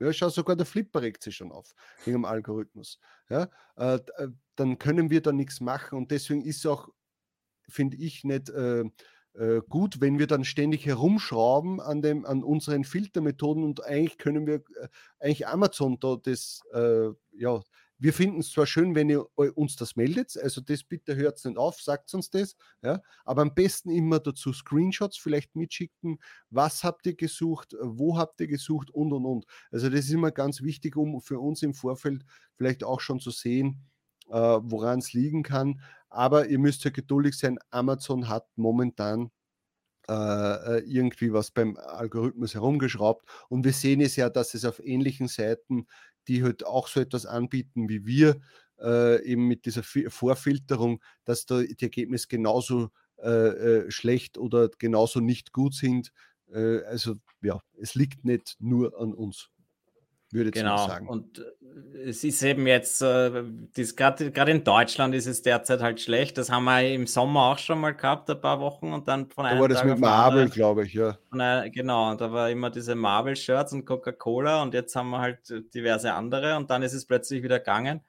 ja, 0.00 0.12
schau, 0.12 0.28
sogar 0.28 0.54
der 0.54 0.66
Flipper 0.66 1.02
regt 1.02 1.22
sich 1.22 1.36
schon 1.36 1.50
auf 1.50 1.72
wegen 2.04 2.18
dem 2.18 2.24
Algorithmus. 2.24 3.00
Ja, 3.28 3.48
äh, 3.76 3.98
äh 4.16 4.28
dann 4.56 4.76
können 4.78 5.08
wir 5.08 5.20
da 5.20 5.30
nichts 5.30 5.60
machen 5.60 5.96
und 5.96 6.10
deswegen 6.10 6.42
ist 6.42 6.66
auch 6.66 6.88
finde 7.68 7.96
ich 7.96 8.24
nicht 8.24 8.50
äh, 8.50 8.84
äh, 9.38 9.60
gut, 9.68 10.00
wenn 10.00 10.18
wir 10.18 10.26
dann 10.26 10.44
ständig 10.44 10.84
herumschrauben 10.84 11.80
an, 11.80 12.02
dem, 12.02 12.24
an 12.26 12.42
unseren 12.42 12.84
Filtermethoden 12.84 13.62
und 13.62 13.84
eigentlich 13.84 14.18
können 14.18 14.46
wir, 14.46 14.56
äh, 14.56 14.88
eigentlich 15.20 15.46
Amazon 15.46 15.98
da 16.00 16.16
das, 16.16 16.60
äh, 16.72 17.10
ja, 17.36 17.62
wir 18.00 18.12
finden 18.12 18.40
es 18.40 18.50
zwar 18.50 18.66
schön, 18.66 18.94
wenn 18.94 19.10
ihr 19.10 19.26
uns 19.36 19.76
das 19.76 19.96
meldet, 19.96 20.36
also 20.36 20.60
das 20.60 20.84
bitte 20.84 21.16
hört 21.16 21.38
es 21.38 21.44
nicht 21.44 21.58
auf, 21.58 21.80
sagt 21.80 22.12
uns 22.14 22.30
das, 22.30 22.56
ja, 22.82 23.00
aber 23.24 23.42
am 23.42 23.54
besten 23.54 23.90
immer 23.90 24.20
dazu 24.20 24.52
Screenshots 24.52 25.16
vielleicht 25.18 25.56
mitschicken, 25.56 26.18
was 26.50 26.84
habt 26.84 27.06
ihr 27.06 27.14
gesucht, 27.14 27.74
wo 27.80 28.16
habt 28.16 28.40
ihr 28.40 28.46
gesucht 28.48 28.90
und 28.90 29.12
und 29.12 29.24
und. 29.24 29.46
Also 29.70 29.88
das 29.88 30.00
ist 30.00 30.12
immer 30.12 30.30
ganz 30.30 30.62
wichtig, 30.62 30.96
um 30.96 31.20
für 31.20 31.40
uns 31.40 31.62
im 31.62 31.74
Vorfeld 31.74 32.24
vielleicht 32.56 32.84
auch 32.84 33.00
schon 33.00 33.20
zu 33.20 33.30
sehen, 33.30 33.88
äh, 34.30 34.34
woran 34.62 35.00
es 35.00 35.12
liegen 35.12 35.42
kann. 35.42 35.80
Aber 36.10 36.46
ihr 36.48 36.58
müsst 36.58 36.84
ja 36.84 36.90
geduldig 36.90 37.36
sein. 37.36 37.58
Amazon 37.70 38.28
hat 38.28 38.46
momentan 38.56 39.30
äh, 40.08 40.78
äh, 40.78 40.78
irgendwie 40.86 41.32
was 41.32 41.50
beim 41.50 41.76
Algorithmus 41.76 42.54
herumgeschraubt. 42.54 43.28
Und 43.50 43.64
wir 43.64 43.74
sehen 43.74 44.00
es 44.00 44.16
ja, 44.16 44.30
dass 44.30 44.54
es 44.54 44.64
auf 44.64 44.80
ähnlichen 44.80 45.28
Seiten, 45.28 45.86
die 46.28 46.42
halt 46.42 46.64
auch 46.64 46.88
so 46.88 47.00
etwas 47.00 47.26
anbieten 47.26 47.88
wie 47.88 48.06
wir, 48.06 48.40
äh, 48.80 49.22
eben 49.24 49.46
mit 49.46 49.66
dieser 49.66 49.82
Vorfilterung, 49.82 51.02
dass 51.24 51.44
da 51.46 51.60
die 51.60 51.76
Ergebnisse 51.82 52.28
genauso 52.28 52.90
äh, 53.18 53.28
äh, 53.30 53.90
schlecht 53.90 54.38
oder 54.38 54.70
genauso 54.78 55.20
nicht 55.20 55.52
gut 55.52 55.74
sind. 55.74 56.12
Äh, 56.52 56.84
also 56.84 57.16
ja, 57.42 57.60
es 57.78 57.94
liegt 57.94 58.24
nicht 58.24 58.56
nur 58.60 58.98
an 58.98 59.12
uns 59.12 59.50
würde 60.30 60.50
ich 60.50 60.54
genau. 60.54 60.86
sagen. 60.86 61.08
Und 61.08 61.38
äh, 61.38 62.08
es 62.08 62.24
ist 62.24 62.42
eben 62.42 62.66
jetzt, 62.66 63.02
äh, 63.02 63.44
gerade 63.74 64.50
in 64.50 64.64
Deutschland 64.64 65.14
ist 65.14 65.26
es 65.26 65.42
derzeit 65.42 65.80
halt 65.80 66.00
schlecht. 66.00 66.38
Das 66.38 66.50
haben 66.50 66.64
wir 66.64 66.82
im 66.82 67.06
Sommer 67.06 67.52
auch 67.52 67.58
schon 67.58 67.80
mal 67.80 67.94
gehabt, 67.94 68.28
ein 68.30 68.40
paar 68.40 68.60
Wochen 68.60 68.92
und 68.92 69.08
dann 69.08 69.30
von 69.30 69.46
einem. 69.46 69.56
Da 69.56 69.62
war 69.62 69.68
das 69.68 69.78
Tag 69.78 69.88
mit 69.88 69.98
Marvel, 70.00 70.48
glaube 70.48 70.84
ich, 70.84 70.94
ja. 70.94 71.18
Einer, 71.30 71.70
genau, 71.70 72.14
da 72.14 72.32
war 72.32 72.50
immer 72.50 72.70
diese 72.70 72.94
Marvel-Shirts 72.94 73.72
und 73.72 73.84
Coca-Cola 73.84 74.62
und 74.62 74.74
jetzt 74.74 74.94
haben 74.96 75.10
wir 75.10 75.20
halt 75.20 75.52
diverse 75.74 76.12
andere 76.12 76.56
und 76.56 76.70
dann 76.70 76.82
ist 76.82 76.92
es 76.92 77.06
plötzlich 77.06 77.42
wieder 77.42 77.58
gegangen. 77.58 78.02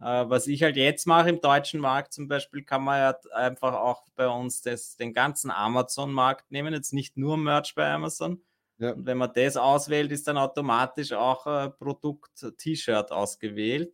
Äh, 0.00 0.28
was 0.28 0.46
ich 0.46 0.62
halt 0.62 0.76
jetzt 0.76 1.06
mache 1.06 1.30
im 1.30 1.40
deutschen 1.40 1.80
Markt 1.80 2.12
zum 2.12 2.28
Beispiel, 2.28 2.62
kann 2.62 2.82
man 2.82 2.98
ja 2.98 3.16
einfach 3.34 3.74
auch 3.74 4.04
bei 4.14 4.28
uns 4.28 4.62
das, 4.62 4.96
den 4.96 5.12
ganzen 5.12 5.50
Amazon-Markt 5.50 6.50
nehmen, 6.50 6.72
jetzt 6.74 6.92
nicht 6.92 7.16
nur 7.16 7.36
Merch 7.36 7.74
bei 7.74 7.90
Amazon 7.90 8.40
ja. 8.78 8.92
Und 8.92 9.06
wenn 9.06 9.18
man 9.18 9.32
das 9.34 9.56
auswählt, 9.56 10.12
ist 10.12 10.28
dann 10.28 10.38
automatisch 10.38 11.12
auch 11.12 11.46
ein 11.46 11.76
Produkt 11.76 12.46
T-Shirt 12.58 13.10
ausgewählt 13.12 13.92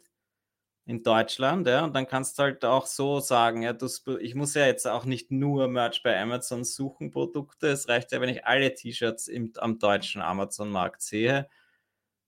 in 0.87 1.03
Deutschland. 1.03 1.67
Ja? 1.67 1.85
Und 1.85 1.95
dann 1.95 2.07
kannst 2.07 2.39
du 2.39 2.45
halt 2.45 2.65
auch 2.65 2.87
so 2.87 3.21
sagen, 3.21 3.63
ja, 3.63 3.73
das, 3.73 4.05
ich 4.21 4.35
muss 4.35 4.55
ja 4.55 4.67
jetzt 4.67 4.87
auch 4.87 5.05
nicht 5.05 5.31
nur 5.31 5.69
Merch 5.69 6.03
bei 6.03 6.21
Amazon 6.21 6.65
suchen, 6.65 7.11
Produkte. 7.11 7.69
Es 7.69 7.89
reicht 7.89 8.13
ja, 8.13 8.21
wenn 8.21 8.29
ich 8.29 8.45
alle 8.45 8.75
T-Shirts 8.75 9.31
am 9.59 9.79
deutschen 9.79 10.23
Amazon-Markt 10.23 11.03
sehe. 11.03 11.49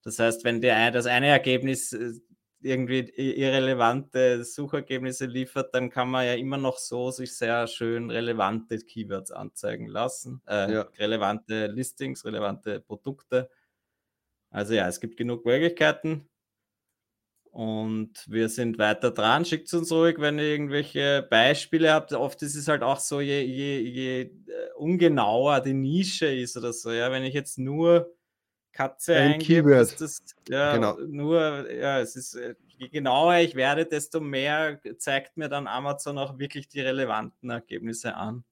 Das 0.03 0.19
heißt, 0.19 0.45
wenn 0.45 0.61
der, 0.61 0.91
das 0.91 1.07
eine 1.07 1.29
Ergebnis 1.29 1.93
äh, 1.93 2.13
irgendwie 2.65 3.01
irrelevante 3.01 4.45
Suchergebnisse 4.45 5.27
liefert, 5.27 5.75
dann 5.75 5.91
kann 5.91 6.09
man 6.09 6.27
ja 6.27 6.35
immer 6.35 6.57
noch 6.57 6.79
so 6.79 7.11
sich 7.11 7.37
sehr 7.37 7.67
schön 7.67 8.11
relevante 8.11 8.79
Keywords 8.79 9.31
anzeigen 9.31 9.87
lassen, 9.87 10.43
äh, 10.49 10.73
ja. 10.73 10.81
relevante 10.99 11.67
Listings, 11.67 12.25
relevante 12.25 12.81
Produkte. 12.81 13.51
Also 14.51 14.75
ja, 14.75 14.89
es 14.89 15.01
gibt 15.01 15.17
genug 15.17 15.45
Möglichkeiten 15.45 16.29
und 17.55 18.13
wir 18.27 18.49
sind 18.49 18.79
weiter 18.79 19.13
dran. 19.13 19.45
Schickt 19.45 19.73
uns 19.75 19.93
ruhig, 19.93 20.17
wenn 20.19 20.39
ihr 20.39 20.45
irgendwelche 20.45 21.25
Beispiele 21.31 21.93
habt. 21.93 22.13
Oft 22.13 22.43
ist 22.43 22.57
es 22.57 22.67
halt 22.67 22.83
auch 22.83 22.99
so, 22.99 23.21
je, 23.21 23.43
je, 23.43 23.79
je 23.79 24.21
äh, 24.23 24.31
ungenauer 24.77 25.61
die 25.61 25.73
Nische 25.73 26.27
ist 26.27 26.57
oder 26.57 26.73
so. 26.73 26.91
Ja, 26.91 27.13
wenn 27.13 27.23
ich 27.23 27.33
jetzt 27.35 27.59
nur 27.59 28.13
Katze 28.75 29.17
ein 29.17 29.39
Keyword. 29.39 29.83
Ist 29.83 30.01
das, 30.01 30.23
ja, 30.49 30.75
genau. 30.75 30.99
nur, 30.99 31.71
ja, 31.73 32.01
es 32.01 32.17
ist, 32.17 32.35
äh, 32.35 32.55
je 32.77 32.89
genauer 32.89 33.37
ich 33.37 33.55
werde, 33.55 33.87
desto 33.87 34.21
mehr 34.21 34.79
zeigt 34.99 35.37
mir 35.37 35.49
dann 35.49 35.67
Amazon 35.67 36.19
auch 36.19 36.39
wirklich 36.39 36.69
die 36.69 36.81
relevanten 36.81 37.49
Ergebnisse 37.51 38.15
an. 38.15 38.45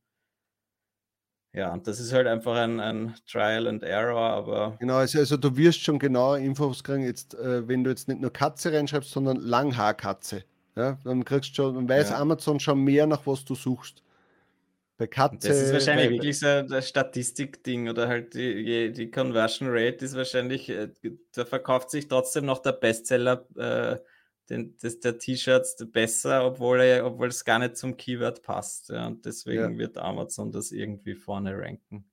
Ja, 1.54 1.70
und 1.74 1.86
das 1.86 2.00
ist 2.00 2.14
halt 2.14 2.26
einfach 2.26 2.56
ein, 2.56 2.80
ein 2.80 3.14
Trial 3.30 3.66
and 3.66 3.82
Error, 3.82 4.30
aber. 4.30 4.76
Genau, 4.80 4.94
also, 4.94 5.18
also 5.18 5.36
du 5.36 5.54
wirst 5.54 5.80
schon 5.80 5.98
genaue 5.98 6.40
Infos 6.40 6.82
kriegen, 6.82 7.04
jetzt, 7.04 7.34
äh, 7.34 7.68
wenn 7.68 7.84
du 7.84 7.90
jetzt 7.90 8.08
nicht 8.08 8.22
nur 8.22 8.32
Katze 8.32 8.72
reinschreibst, 8.72 9.10
sondern 9.10 9.36
Langhaarkatze. 9.36 10.44
Ja, 10.76 10.96
dann 11.04 11.26
kriegst 11.26 11.50
du 11.50 11.54
schon, 11.56 11.74
dann 11.74 11.88
weiß 11.88 12.10
ja. 12.10 12.18
Amazon 12.18 12.58
schon 12.58 12.82
mehr, 12.82 13.06
nach 13.06 13.26
was 13.26 13.44
du 13.44 13.54
suchst. 13.54 14.02
Katze. 15.08 15.48
Das 15.48 15.60
ist 15.60 15.72
wahrscheinlich 15.72 16.06
bei, 16.06 16.12
wirklich 16.12 16.38
so 16.38 16.46
ein 16.46 16.82
Statistikding 16.82 17.88
oder 17.88 18.08
halt 18.08 18.34
die, 18.34 18.92
die 18.92 19.10
Conversion 19.10 19.68
Rate 19.70 20.04
ist 20.04 20.16
wahrscheinlich, 20.16 20.68
äh, 20.68 20.88
da 21.32 21.44
verkauft 21.44 21.90
sich 21.90 22.08
trotzdem 22.08 22.46
noch 22.46 22.58
der 22.58 22.72
Bestseller 22.72 23.46
äh, 23.56 23.98
den, 24.50 24.76
das, 24.80 25.00
der 25.00 25.18
T-Shirts 25.18 25.76
besser, 25.90 26.44
obwohl, 26.44 26.80
er, 26.80 27.06
obwohl 27.06 27.28
es 27.28 27.44
gar 27.44 27.58
nicht 27.58 27.76
zum 27.76 27.96
Keyword 27.96 28.42
passt. 28.42 28.90
Ja, 28.90 29.06
und 29.06 29.24
deswegen 29.24 29.72
ja. 29.72 29.78
wird 29.78 29.98
Amazon 29.98 30.50
das 30.52 30.72
irgendwie 30.72 31.14
vorne 31.14 31.56
ranken. 31.56 32.04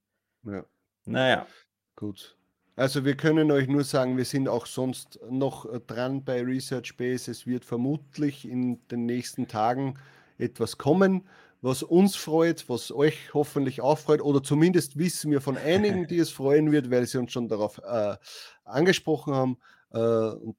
Ja. 0.44 0.66
Naja. 1.06 1.48
Gut. 1.96 2.38
Also 2.76 3.04
wir 3.04 3.18
können 3.18 3.52
euch 3.52 3.68
nur 3.68 3.84
sagen, 3.84 4.16
wir 4.16 4.24
sind 4.24 4.48
auch 4.48 4.66
sonst 4.66 5.20
noch 5.30 5.66
dran 5.86 6.24
bei 6.24 6.42
Research 6.42 6.96
Base. 6.96 7.30
Es 7.30 7.46
wird 7.46 7.66
vermutlich 7.66 8.48
in 8.48 8.88
den 8.88 9.06
nächsten 9.06 9.50
Tagen 9.50 10.00
etwas 10.38 10.78
kommen 10.78 11.28
was 11.62 11.84
uns 11.84 12.16
freut, 12.16 12.70
was 12.70 12.92
euch 12.92 13.34
hoffentlich 13.34 13.82
auch 13.82 13.98
freut, 13.98 14.22
oder 14.22 14.42
zumindest 14.42 14.98
wissen 14.98 15.32
wir 15.32 15.42
von 15.42 15.58
einigen, 15.58 16.08
die 16.08 16.20
es 16.20 16.30
freuen 16.30 16.72
wird, 16.72 16.90
weil 16.90 17.06
sie 17.06 17.18
uns 17.18 17.32
schon 17.32 17.48
darauf 17.48 17.80
äh, 17.80 18.16
angesprochen 18.64 19.34
haben. 19.34 19.58
Äh, 19.92 20.54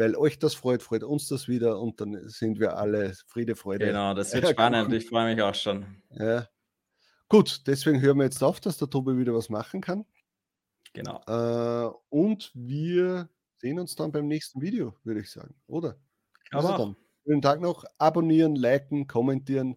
weil 0.00 0.16
euch 0.16 0.38
das 0.38 0.54
freut, 0.54 0.82
freut 0.82 1.04
uns 1.04 1.28
das 1.28 1.46
wieder 1.46 1.78
und 1.78 2.00
dann 2.00 2.26
sind 2.26 2.58
wir 2.58 2.78
alle 2.78 3.12
Friede, 3.26 3.54
Freude. 3.54 3.84
Genau, 3.84 4.14
das 4.14 4.32
wird 4.32 4.48
spannend. 4.48 4.90
Ich 4.94 5.06
freue 5.06 5.34
mich 5.34 5.42
auch 5.42 5.54
schon. 5.54 5.84
Ja. 6.10 6.48
Gut, 7.28 7.66
deswegen 7.66 8.00
hören 8.00 8.16
wir 8.16 8.24
jetzt 8.24 8.42
auf, 8.42 8.60
dass 8.60 8.78
der 8.78 8.88
Tobi 8.88 9.18
wieder 9.18 9.34
was 9.34 9.50
machen 9.50 9.82
kann. 9.82 10.06
Genau. 10.94 11.20
Äh, 11.26 11.92
und 12.08 12.50
wir 12.54 13.28
sehen 13.58 13.78
uns 13.78 13.94
dann 13.94 14.10
beim 14.10 14.26
nächsten 14.26 14.62
Video, 14.62 14.94
würde 15.04 15.20
ich 15.20 15.30
sagen, 15.30 15.54
oder? 15.66 15.98
Aber 16.50 16.70
also 16.70 16.84
dann. 16.84 16.96
Schönen 17.26 17.42
Tag 17.42 17.60
noch. 17.60 17.84
Abonnieren, 17.98 18.56
liken, 18.56 19.06
kommentieren. 19.06 19.76